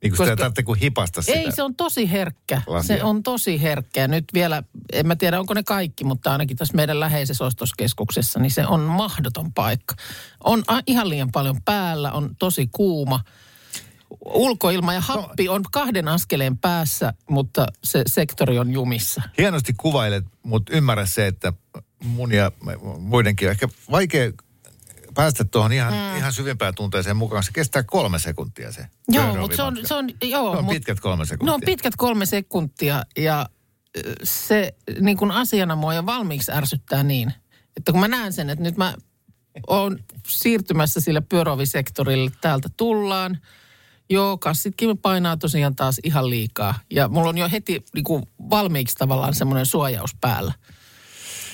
Niin 0.03 0.17
kuin 0.17 0.29
Koska- 0.29 0.49
sitä 0.49 0.63
kuin 0.63 0.79
hipasta 0.81 1.23
sitä. 1.23 1.39
Ei, 1.39 1.53
se 1.53 1.63
on 1.63 1.75
tosi 1.75 2.11
herkkä. 2.11 2.63
Lasia. 2.67 2.97
Se 2.97 3.05
on 3.05 3.23
tosi 3.23 3.63
herkkä. 3.63 4.01
Ja 4.01 4.09
Nyt 4.09 4.25
vielä, 4.35 4.63
en 4.93 5.07
mä 5.07 5.17
tiedä 5.17 5.41
onko 5.41 5.55
ne 5.55 5.63
kaikki, 5.63 6.05
mutta 6.05 6.33
ainakin 6.33 6.57
tässä 6.57 6.77
meidän 6.77 7.01
läheisessä 7.01 7.45
ostoskeskuksessa, 7.45 8.39
niin 8.41 8.51
se 8.51 8.67
on 8.67 8.81
mahdoton 8.81 9.53
paikka. 9.53 9.95
On 10.45 10.63
ihan 10.87 11.09
liian 11.09 11.31
paljon 11.33 11.63
päällä, 11.65 12.13
on 12.13 12.37
tosi 12.39 12.69
kuuma. 12.73 13.21
ulkoilma 14.25 14.93
ja 14.95 15.01
happi 15.01 15.49
on 15.49 15.63
kahden 15.73 16.09
askeleen 16.09 16.59
päässä, 16.59 17.13
mutta 17.31 17.67
se 17.85 18.03
sektori 18.07 18.59
on 18.59 18.73
jumissa. 18.73 19.23
Hienosti 19.39 19.73
kuvailet, 19.77 20.25
mutta 20.43 20.73
ymmärrä 20.77 21.07
se, 21.07 21.27
että 21.27 21.53
mun 22.05 22.33
ja 22.33 22.53
muidenkin 22.99 23.49
ehkä 23.49 23.69
vaikea 23.91 24.33
päästä 25.15 25.45
tuohon 25.45 25.73
ihan, 25.73 25.93
mm. 25.93 26.17
ihan 26.17 26.33
syvimpään 26.33 26.75
tunteeseen 26.75 27.17
mukaan. 27.17 27.43
Se 27.45 27.53
kestää 27.53 27.83
kolme 27.83 28.19
sekuntia 28.19 28.73
se. 28.73 28.87
Joo, 29.09 29.37
mutta 29.37 29.57
se 29.57 29.63
on, 29.63 29.79
se 29.85 29.95
on, 29.95 30.11
joo, 30.23 30.53
Ne 30.53 30.59
on 30.59 30.65
mut- 30.65 30.75
pitkät 30.75 31.01
kolme 31.01 31.27
sekuntia. 31.27 31.51
No 31.51 31.55
on 31.55 31.61
pitkät 31.65 31.97
kolme 31.97 32.27
sekuntia 32.27 33.05
ja 33.17 33.47
se 34.23 34.75
niin 35.01 35.17
kuin 35.17 35.31
asiana 35.31 35.77
mua 35.77 35.95
jo 35.95 36.07
valmiiksi 36.07 36.53
ärsyttää 36.53 37.03
niin, 37.03 37.33
että 37.77 37.93
kun 37.93 38.01
mä 38.01 38.09
näen 38.09 38.33
sen, 38.33 38.51
että 38.51 38.63
nyt 38.63 38.77
mä 38.77 38.95
oon 39.67 39.99
siirtymässä 40.29 41.01
sille 41.01 41.21
pyöräovisektorille, 41.21 42.31
täältä 42.41 42.69
tullaan. 42.77 43.39
Joo, 44.11 44.39
kassitkin 44.39 44.99
painaa 44.99 45.37
tosiaan 45.37 45.77
taas 45.77 46.01
ihan 46.03 46.31
liikaa. 46.31 46.75
Ja 46.91 47.09
mulla 47.09 47.29
on 47.29 47.39
jo 47.39 47.49
heti 47.53 47.85
niin 47.95 48.05
kuin 48.05 48.23
valmiiksi 48.51 48.97
tavallaan 48.97 49.35
semmoinen 49.35 49.67
suojaus 49.67 50.17
päällä. 50.21 50.53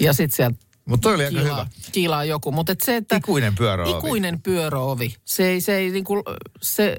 Ja 0.00 0.12
sitten 0.12 0.37
sieltä 0.37 0.57
Mutta 0.85 1.02
toi 1.02 1.14
oli 1.14 1.24
aika 1.24 1.38
kiilaa, 1.38 1.64
hyvä. 1.64 1.66
kiilaa 1.92 2.24
joku. 2.24 2.52
Mutta 2.52 2.72
et 2.72 2.80
se, 2.80 2.96
että 2.96 3.16
Ikuinen 3.16 3.54
pyöräovi. 3.54 3.90
ikuinen 3.98 4.42
pyöröovi. 4.42 5.14
Se 5.24 5.46
ei, 5.46 5.61
se 5.61 5.76
ei 5.76 5.90
niin 5.90 6.04
kuin, 6.04 6.22
se 6.62 6.96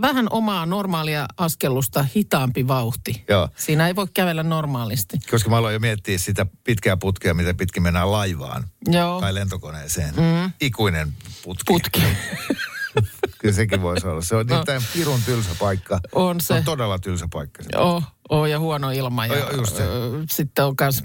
vähän 0.00 0.26
omaa 0.30 0.66
normaalia 0.66 1.26
askellusta 1.36 2.04
hitaampi 2.16 2.68
vauhti. 2.68 3.24
Joo. 3.28 3.48
Siinä 3.56 3.86
ei 3.86 3.96
voi 3.96 4.06
kävellä 4.14 4.42
normaalisti. 4.42 5.16
Koska 5.30 5.50
mä 5.50 5.56
aloin 5.56 5.72
jo 5.74 5.78
miettiä 5.80 6.18
sitä 6.18 6.46
pitkää 6.64 6.96
putkea, 6.96 7.34
miten 7.34 7.56
pitkin 7.56 7.82
mennään 7.82 8.12
laivaan 8.12 8.64
Joo. 8.86 9.20
tai 9.20 9.34
lentokoneeseen. 9.34 10.14
Mm. 10.14 10.52
Ikuinen 10.60 11.12
putki. 11.44 11.64
Putki. 11.66 12.02
Kyllä 13.38 13.54
sekin 13.54 13.82
voisi 13.82 14.06
olla. 14.06 14.22
Se 14.22 14.36
on 14.36 14.46
nimittäin 14.46 14.82
pirun 14.92 15.20
tylsä 15.26 15.50
paikka. 15.58 16.00
On 16.12 16.40
se. 16.40 16.54
on 16.54 16.64
todella 16.64 16.98
tylsä 16.98 17.28
paikka. 17.32 17.62
se. 17.62 17.68
Oo, 17.78 18.02
oo, 18.28 18.46
ja 18.46 18.58
huono 18.58 18.90
ilma. 18.90 19.26
Ja, 19.26 19.36
Joo, 19.38 19.50
just 19.50 19.76
se. 19.76 19.82
Sitten 20.30 20.64
on 20.64 20.74
myös 20.80 21.04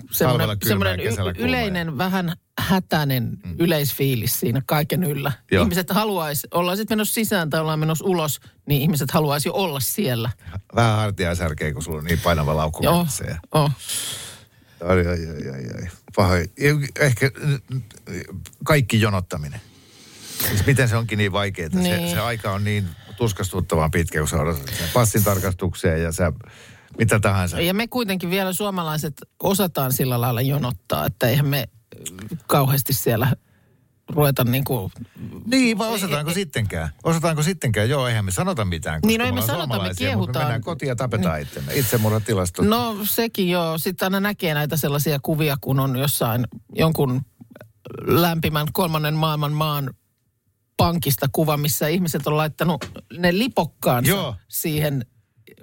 semmoinen, 0.62 1.00
ja 1.00 1.12
y- 1.12 1.34
yleinen 1.38 1.98
vähän 1.98 2.34
hätäinen 2.60 3.38
mm. 3.46 3.56
yleisfiilis 3.60 4.40
siinä 4.40 4.62
kaiken 4.66 5.04
yllä. 5.04 5.32
Joo. 5.52 5.64
Ihmiset 5.64 5.90
haluaisi, 5.90 6.48
ollaan 6.54 6.78
sitten 6.78 6.98
menossa 6.98 7.14
sisään 7.14 7.50
tai 7.50 7.62
ollaan 7.62 7.80
menossa 7.80 8.06
ulos, 8.06 8.40
niin 8.66 8.82
ihmiset 8.82 9.12
haluaisi 9.12 9.50
jo 9.50 9.54
olla 9.54 9.80
siellä. 9.80 10.30
Vähän 10.76 10.98
hartia 10.98 11.36
särkeä, 11.36 11.74
kun 11.74 11.84
sulla 11.84 11.98
on 11.98 12.04
niin 12.06 12.20
painava 12.20 12.56
laukku. 12.56 12.84
Joo, 12.84 13.06
ja- 13.28 13.40
oh. 13.52 13.72
Ai, 14.88 14.98
ai, 14.98 15.06
ai, 15.08 15.50
ai, 15.50 15.82
ai. 15.82 15.88
Pahoin. 16.16 16.52
Ehkä 17.00 17.32
kaikki 18.64 19.02
jonottaminen. 19.02 19.62
Siis 20.48 20.66
miten 20.66 20.90
se 20.90 20.96
onkin 20.98 21.18
niin 21.18 21.32
vaikeaa? 21.32 21.70
Se, 21.70 21.78
Niin. 21.80 22.10
se 22.10 22.20
aika 22.20 22.52
on 22.52 22.64
niin 22.64 22.88
tuskastuttavan 23.18 23.92
pitkä, 23.92 24.20
kun 24.20 24.28
sä 24.28 24.38
sen 24.78 24.90
passin 24.94 25.24
tarkastukseen 25.24 26.04
ja 26.04 26.12
sä 26.12 26.34
mitä 26.98 27.20
tahansa. 27.20 27.62
Ja 27.62 27.74
me 27.74 27.88
kuitenkin 27.88 28.30
vielä 28.30 28.54
suomalaiset 28.54 29.14
osataan 29.44 29.94
sillä 29.94 30.22
lailla 30.22 30.42
jonottaa, 30.42 31.06
että 31.06 31.28
eihän 31.28 31.46
me 31.48 31.68
ö, 31.96 32.36
kauheasti 32.48 32.94
siellä 32.94 33.36
ruveta 34.10 34.44
niin 34.44 34.64
kuin... 34.64 34.92
Niin, 35.46 35.78
vai 35.78 35.90
osataanko 35.90 36.34
sittenkään? 36.34 36.90
Osataanko 37.04 37.44
sittenkään? 37.44 37.90
Joo, 37.90 38.08
eihän 38.08 38.26
me 38.26 38.32
sanota 38.32 38.66
mitään, 38.66 39.02
koska 39.02 39.08
Niin, 39.08 39.20
no 39.20 39.26
me 39.26 39.32
me 39.32 39.42
sanota, 39.42 39.68
me 39.68 39.74
suomalaisia, 39.74 39.92
mutta 39.92 40.10
me 40.10 40.14
kehutaan. 40.26 40.46
mennään 40.46 40.62
kotiin 40.62 40.88
ja 40.90 40.96
tapetaan 40.96 41.42
itsemme. 41.42 41.74
Itsemurhatilastot. 41.74 42.66
No 42.68 42.98
sekin 43.04 43.50
joo. 43.50 43.78
Sitten 43.78 44.06
aina 44.06 44.20
näkee 44.20 44.54
näitä 44.54 44.78
sellaisia 44.78 45.20
kuvia, 45.22 45.58
kun 45.62 45.80
on 45.80 45.96
jossain 45.98 46.48
jonkun 46.76 47.22
lämpimän 48.02 48.68
kolmannen 48.74 49.14
maailman 49.14 49.54
maan 49.54 49.94
pankista 50.86 51.28
kuva, 51.32 51.58
missä 51.58 51.88
ihmiset 51.88 52.28
on 52.28 52.38
laittanut 52.38 52.86
ne 53.18 53.38
lipokkaansa 53.38 54.12
Joo. 54.12 54.36
siihen 54.48 55.06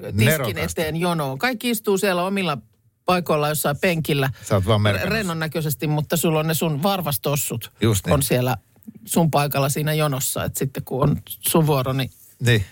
tiskin 0.02 0.16
Nerokasta. 0.26 0.60
eteen 0.82 0.96
jonoon. 0.96 1.38
Kaikki 1.38 1.70
istuu 1.70 1.98
siellä 1.98 2.24
omilla 2.24 2.58
paikoilla 3.04 3.48
jossain 3.48 3.76
penkillä. 3.78 4.30
Sä 4.48 4.54
oot 4.54 4.66
vaan. 4.66 4.80
Rennon 5.04 5.38
näköisesti, 5.38 5.86
mutta 5.86 6.16
sulla 6.16 6.40
on 6.40 6.46
ne 6.46 6.54
sun 6.54 6.82
varvastossut. 6.82 7.72
Just 7.80 8.06
niin. 8.06 8.14
On 8.14 8.22
siellä 8.22 8.56
sun 9.04 9.30
paikalla 9.30 9.68
siinä 9.68 9.92
jonossa. 9.94 10.44
Että 10.44 10.58
sitten 10.58 10.84
kun 10.84 11.02
on 11.02 11.16
sun 11.48 11.66
vuoro, 11.66 11.92
niin 11.92 12.10
Niin. 12.40 12.64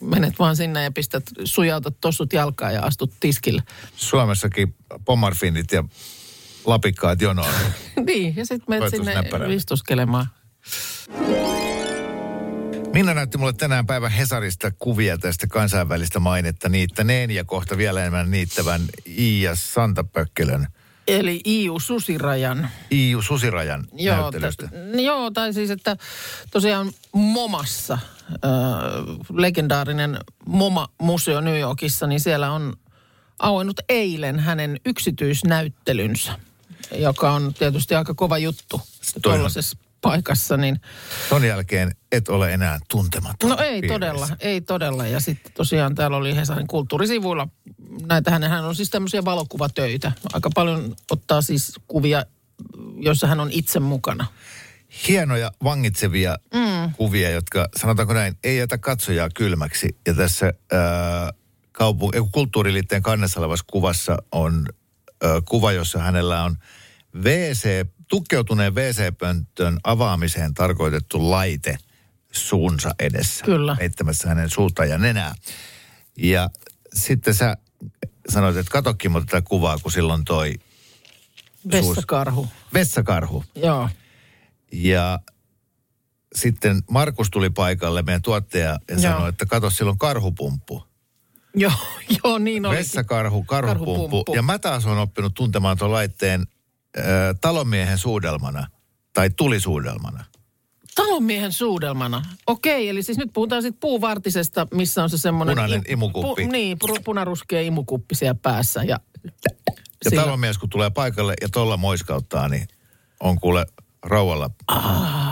menet 0.00 0.38
vaan 0.38 0.56
sinne 0.56 0.82
ja 0.84 0.90
pistät, 0.92 1.24
sujautat 1.44 1.94
tossut 2.00 2.32
jalkaan 2.32 2.74
ja 2.74 2.82
astut 2.82 3.12
tiskille. 3.20 3.62
Suomessakin 3.96 4.74
pommarfinit 5.04 5.72
ja 5.72 5.84
lapikkaat 6.66 7.20
jonoon. 7.22 7.54
niin, 8.06 8.36
ja 8.36 8.46
sitten 8.46 8.64
menet 8.68 8.90
sinne 8.90 9.14
näppärälle. 9.14 9.54
istuskelemaan. 9.54 10.26
Minna 12.92 13.14
näytti 13.14 13.38
mulle 13.38 13.52
tänään 13.52 13.86
päivän 13.86 14.10
Hesarista 14.10 14.70
kuvia 14.70 15.18
tästä 15.18 15.46
kansainvälistä 15.46 16.20
mainetta 16.20 16.68
niittäneen 16.68 17.30
ja 17.30 17.44
kohta 17.44 17.76
vielä 17.76 18.00
enemmän 18.00 18.30
niittävän 18.30 18.80
Iia 19.18 19.54
Santapökkelön 19.54 20.66
Eli 21.08 21.40
Iu 21.46 21.80
Susirajan. 21.80 22.68
Iiu 22.92 23.22
Susirajan 23.22 23.86
Joo, 23.92 24.16
näyttelystä. 24.20 24.66
t- 24.68 25.00
joo, 25.00 25.30
tai 25.30 25.52
siis, 25.54 25.70
että 25.70 25.96
tosiaan 26.50 26.92
Momassa, 27.12 27.94
äh, 27.94 28.40
legendaarinen 29.34 30.18
Moma-museo 30.46 31.40
New 31.40 31.58
Yorkissa, 31.58 32.06
niin 32.06 32.20
siellä 32.20 32.52
on 32.52 32.76
auennut 33.38 33.80
eilen 33.88 34.38
hänen 34.38 34.80
yksityisnäyttelynsä, 34.86 36.32
joka 36.94 37.32
on 37.32 37.54
tietysti 37.54 37.94
aika 37.94 38.14
kova 38.14 38.38
juttu 38.38 38.80
tuollaisessa 39.22 39.78
paikassa. 40.00 40.56
Niin, 40.56 40.80
Ton 41.28 41.44
jälkeen 41.44 41.96
et 42.12 42.28
ole 42.28 42.52
enää 42.54 42.78
tuntematon. 42.90 43.50
no 43.50 43.56
ei 43.58 43.80
piirissä. 43.80 43.94
todella, 43.94 44.28
ei 44.40 44.60
todella. 44.60 45.06
Ja 45.06 45.20
sitten 45.20 45.52
tosiaan 45.52 45.94
täällä 45.94 46.16
oli 46.16 46.36
Hesarin 46.36 46.66
kulttuurisivuilla 46.66 47.48
näitä, 48.06 48.30
hän 48.30 48.64
on 48.64 48.74
siis 48.74 48.90
tämmöisiä 48.90 49.24
valokuvatöitä. 49.24 50.12
Aika 50.32 50.50
paljon 50.54 50.94
ottaa 51.10 51.42
siis 51.42 51.72
kuvia, 51.88 52.26
joissa 52.96 53.26
hän 53.26 53.40
on 53.40 53.50
itse 53.52 53.80
mukana. 53.80 54.26
Hienoja, 55.08 55.52
vangitsevia 55.64 56.36
mm. 56.54 56.92
kuvia, 56.92 57.30
jotka 57.30 57.68
sanotaanko 57.76 58.14
näin, 58.14 58.36
ei 58.44 58.56
jätä 58.56 58.78
katsojaa 58.78 59.28
kylmäksi. 59.34 59.96
Ja 60.06 60.14
tässä 60.14 60.52
ää, 60.72 61.32
kaupu- 61.72 62.10
ei, 62.14 62.20
kun 62.20 62.32
kulttuuriliitteen 62.32 63.02
kannessa 63.02 63.40
olevassa 63.40 63.64
kuvassa 63.70 64.16
on 64.32 64.66
ää, 65.22 65.40
kuva, 65.48 65.72
jossa 65.72 65.98
hänellä 65.98 66.44
on 66.44 66.56
WC, 67.16 67.86
tukkeutuneen 68.08 68.74
WC-pönttön 68.74 69.78
avaamiseen 69.84 70.54
tarkoitettu 70.54 71.30
laite 71.30 71.78
suunsa 72.32 72.90
edessä. 72.98 73.44
Kyllä. 73.44 73.76
Peittämässä 73.78 74.28
hänen 74.28 74.50
suuta 74.50 74.84
ja 74.84 74.98
nenää. 74.98 75.34
Ja 76.18 76.50
sitten 76.94 77.34
sä 77.34 77.56
sanoit, 78.28 78.56
että 78.56 78.70
katokkin 78.72 79.10
mutta 79.10 79.26
tätä 79.30 79.48
kuvaa, 79.48 79.78
kun 79.78 79.92
silloin 79.92 80.24
toi 80.24 80.54
Vessakarhu. 81.72 82.48
vessakarhu. 82.74 83.44
Joo. 83.54 83.88
Ja 84.72 85.18
sitten 86.34 86.82
Markus 86.90 87.30
tuli 87.30 87.50
paikalle, 87.50 88.02
meidän 88.02 88.22
tuottaja, 88.22 88.64
ja 88.64 88.78
Joo. 88.90 89.00
sanoi, 89.00 89.28
että 89.28 89.46
kato, 89.46 89.70
sillä 89.70 89.90
on 89.90 89.98
karhupumppu. 89.98 90.86
Joo, 91.54 91.72
joo, 92.24 92.38
niin 92.38 92.66
oli. 92.66 92.76
Vessakarhu, 92.76 93.44
karhupumppu. 93.44 93.94
Karhupumppu. 93.94 94.34
Ja 94.34 94.42
mä 94.42 94.58
taas 94.58 94.86
olen 94.86 94.98
oppinut 94.98 95.34
tuntemaan 95.34 95.78
tuon 95.78 95.92
laitteen 95.92 96.46
talonmiehen 97.40 97.98
suudelmana 97.98 98.66
tai 99.12 99.30
tulisuudelmana. 99.30 100.24
Talonmiehen 100.94 101.52
suudelmana. 101.52 102.22
Okei, 102.46 102.88
eli 102.88 103.02
siis 103.02 103.18
nyt 103.18 103.30
puhutaan 103.32 103.62
sitten 103.62 103.80
puuvartisesta, 103.80 104.66
missä 104.74 105.02
on 105.02 105.10
se 105.10 105.18
semmoinen... 105.18 105.54
Punainen 105.56 105.82
imukuppi. 105.88 106.44
Pu, 106.44 106.52
niin, 106.52 106.78
pu, 106.78 106.96
punaruskea 107.04 107.60
imukuppi 107.60 108.14
siellä 108.14 108.38
päässä. 108.42 108.82
Ja, 108.82 109.00
Ja 109.24 110.10
sillä- 110.10 110.22
talonmies, 110.22 110.58
kun 110.58 110.70
tulee 110.70 110.90
paikalle 110.90 111.34
ja 111.40 111.48
tolla 111.48 111.76
moiskauttaa, 111.76 112.48
niin 112.48 112.68
on 113.20 113.40
kuule 113.40 113.66
rauhalla 114.02 114.50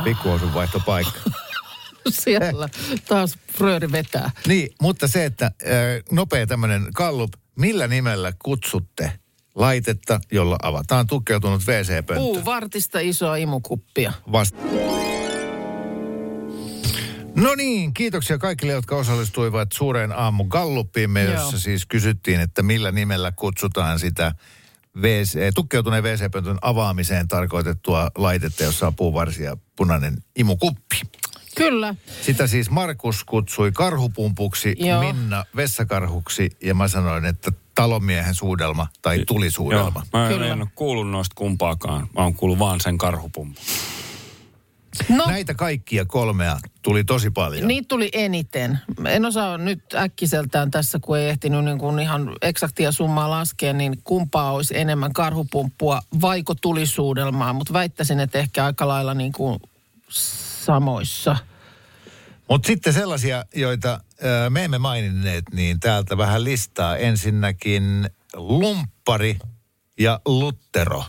pikkuosun 0.05 0.55
vaihtopaikka. 0.55 1.19
siellä 2.25 2.69
taas 3.09 3.38
frööri 3.59 3.92
vetää. 3.92 4.31
Niin, 4.47 4.69
mutta 4.83 5.09
se, 5.09 5.25
että 5.25 5.51
nopea 6.11 6.47
tämmöinen 6.47 6.87
kallup, 6.95 7.33
millä 7.57 7.88
nimellä 7.88 8.33
kutsutte 8.45 9.12
laitetta, 9.57 10.21
jolla 10.33 10.57
avataan 10.62 11.07
tukkeutunut 11.07 11.62
WC-pönttö? 11.62 12.14
Puuvartista 12.14 13.01
isoa 13.01 13.37
imukuppia. 13.37 14.12
Vasta. 14.33 14.59
No 17.35 17.55
niin, 17.55 17.95
kiitoksia 17.95 18.38
kaikille, 18.38 18.73
jotka 18.73 18.97
osallistuivat 18.97 19.73
suureen 19.73 20.12
aamu 20.12 20.45
Galluppiimme, 20.45 21.24
jossa 21.24 21.59
siis 21.59 21.87
kysyttiin, 21.87 22.41
että 22.41 22.62
millä 22.62 22.93
nimellä 22.93 23.33
kutsutaan 23.33 23.99
sitä 23.99 24.33
WC, 24.97 25.55
tukkeutuneen 25.55 26.05
WC-pöntön 26.05 26.59
avaamiseen 26.62 27.28
tarkoitettua 27.28 28.11
laitetta, 28.18 28.64
jossa 28.64 28.87
on 28.87 28.95
puuvarsi 28.95 29.43
ja 29.43 29.57
punainen 29.76 30.16
imukuppi. 30.37 31.01
Kyllä. 31.57 31.95
Sitä 32.22 32.47
siis 32.47 32.70
Markus 32.70 33.24
kutsui 33.24 33.72
karhupumpuksi, 33.72 34.76
Joo. 34.78 35.01
Minna 35.01 35.45
vessakarhuksi 35.57 36.51
ja 36.62 36.74
mä 36.74 36.89
sanoin, 36.89 37.24
että 37.24 37.53
talonmiehen 37.77 38.35
suudelma 38.35 38.87
tai 39.03 39.16
Joo, 39.16 39.24
tulisuudelma. 39.24 40.03
mä 40.12 40.29
Kyllä. 40.29 40.47
en 40.47 40.61
ole 40.62 40.68
kuullut 40.74 41.11
noista 41.11 41.35
kumpaakaan. 41.35 42.01
Mä 42.16 42.22
oon 42.22 42.35
kuullut 42.35 42.59
vaan 42.59 42.81
sen 42.81 42.99
karhupumpun. 42.99 43.64
No, 45.09 45.24
Näitä 45.27 45.55
kaikkia 45.55 46.05
kolmea 46.05 46.59
tuli 46.83 47.05
tosi 47.05 47.31
paljon. 47.31 47.68
Niitä 47.68 47.89
tuli 47.89 48.09
eniten. 48.12 48.79
En 49.09 49.24
osaa 49.27 49.59
nyt 49.59 49.83
äkkiseltään 49.95 50.70
tässä, 50.70 50.99
kun 51.03 51.18
ei 51.18 51.29
ehtinyt 51.29 51.64
niin 51.64 51.79
kuin 51.79 51.99
ihan 51.99 52.33
eksaktia 52.43 52.93
summaa 52.93 53.31
laskea, 53.31 53.72
niin 53.72 53.99
kumpaa 54.05 54.53
olisi 54.53 54.79
enemmän 54.79 55.12
karhupumppua 55.12 56.01
vaiko 56.20 56.55
tulisuudelmaa, 56.55 57.53
mutta 57.53 57.72
väittäisin, 57.72 58.20
että 58.20 58.39
ehkä 58.39 58.64
aika 58.64 58.89
lailla 58.89 59.14
niin 59.14 59.33
kuin 59.33 59.61
samoissa. 60.09 61.37
Mutta 62.49 62.66
sitten 62.66 62.93
sellaisia, 62.93 63.45
joita 63.55 64.01
me 64.51 64.64
emme 64.64 64.79
maininneet, 64.79 65.45
niin 65.53 65.81
täältä 65.81 66.17
vähän 66.17 66.45
listaa. 66.45 66.97
Ensinnäkin 66.97 68.11
lumppari 68.35 69.39
ja 70.01 70.21
luttero. 70.27 71.05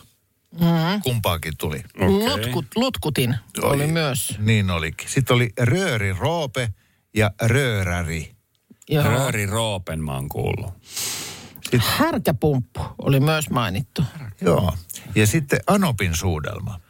Mm-hmm. 0.60 1.02
Kumpaakin 1.02 1.52
tuli. 1.58 1.84
Okei. 1.96 2.08
Lutkut, 2.08 2.66
lutkutin 2.76 3.36
oli 3.62 3.86
myös. 3.86 4.34
Niin 4.38 4.70
olikin. 4.70 5.08
Sitten 5.08 5.36
oli 5.36 5.52
rööri 5.60 6.12
roope 6.12 6.68
ja 7.14 7.30
rööräri. 7.42 8.34
Joo. 8.90 9.04
Rööri 9.04 9.46
Roopen 9.46 10.04
mä 10.04 10.14
oon 10.14 10.28
kuullut. 10.28 10.74
Härkäpumppu 11.78 12.80
oli 12.98 13.20
myös 13.20 13.50
mainittu. 13.50 14.02
Joo. 14.40 14.72
Ja 15.14 15.26
sitten 15.26 15.60
Anopin 15.66 16.14
suudelma. 16.16 16.80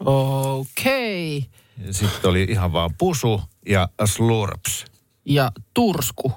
Okei. 0.00 1.38
Okay. 1.38 1.92
Sitten 1.92 2.30
oli 2.30 2.42
ihan 2.42 2.72
vaan 2.72 2.94
pusu 2.98 3.42
ja 3.68 3.88
slurps. 4.04 4.84
Ja 5.24 5.52
tursku. 5.74 6.32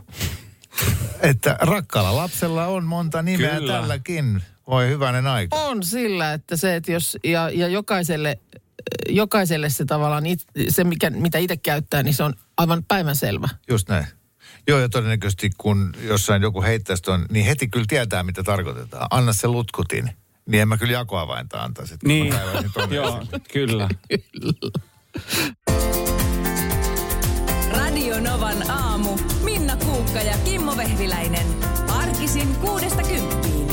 Että 1.21 1.57
rakkaalla 1.61 2.15
lapsella 2.15 2.65
on 2.65 2.83
monta 2.85 3.21
nimeä 3.21 3.55
Kyllä. 3.55 3.73
tälläkin. 3.73 4.41
Voi 4.67 4.87
hyvänen 4.87 5.27
aika. 5.27 5.55
On 5.57 5.83
sillä, 5.83 6.33
että 6.33 6.57
se, 6.57 6.75
että 6.75 6.91
jos, 6.91 7.17
ja, 7.23 7.49
ja 7.49 7.67
jokaiselle, 7.67 8.39
jokaiselle 9.09 9.69
se 9.69 9.85
tavallaan, 9.85 10.25
it, 10.25 10.39
se 10.69 10.83
mikä, 10.83 11.09
mitä 11.09 11.37
itse 11.37 11.57
käyttää, 11.57 12.03
niin 12.03 12.13
se 12.13 12.23
on 12.23 12.33
aivan 12.57 12.83
päivänselvä. 12.83 13.49
Just 13.69 13.89
näin. 13.89 14.05
Joo, 14.67 14.79
ja 14.79 14.89
todennäköisesti 14.89 15.51
kun 15.57 15.93
jossain 16.01 16.41
joku 16.41 16.61
heittäisi 16.61 17.03
ton, 17.03 17.25
niin 17.29 17.45
heti 17.45 17.67
kyllä 17.67 17.85
tietää, 17.89 18.23
mitä 18.23 18.43
tarkoitetaan. 18.43 19.07
Anna 19.11 19.33
se 19.33 19.47
lutkutin. 19.47 20.11
Niin 20.45 20.61
en 20.61 20.67
mä 20.67 20.77
kyllä 20.77 20.93
jakoavainta 20.93 21.63
antaisi. 21.63 21.93
että 21.93 22.07
Niin, 22.07 22.33
joo, 22.89 23.17
esille. 23.19 23.39
kyllä. 23.53 23.89
Novan 28.25 28.71
aamu. 28.71 29.17
Minna 29.43 29.75
Kuukka 29.75 30.19
ja 30.19 30.37
Kimmo 30.45 30.77
Vehviläinen. 30.77 31.45
Arkisin 31.87 32.55
kuudesta 32.55 33.01
kymppiin. 33.03 33.67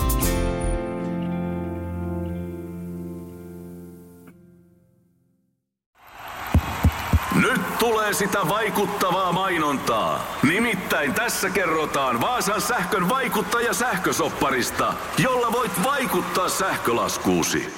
Nyt 7.34 7.78
tulee 7.78 8.12
sitä 8.12 8.38
vaikuttavaa 8.48 9.32
mainontaa. 9.32 10.26
Nimittäin 10.42 11.14
tässä 11.14 11.50
kerrotaan 11.50 12.20
Vaasan 12.20 12.60
sähkön 12.60 13.08
vaikuttaja 13.08 13.74
sähkösopparista, 13.74 14.94
jolla 15.18 15.52
voit 15.52 15.82
vaikuttaa 15.82 16.48
sähkölaskuusi. 16.48 17.74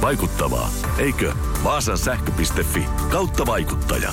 Vaikuttavaa, 0.00 0.68
eikö? 0.98 1.32
Vaasan 1.64 1.98
sähkö.fi 1.98 2.86
kautta 3.10 3.46
vaikuttaja. 3.46 4.12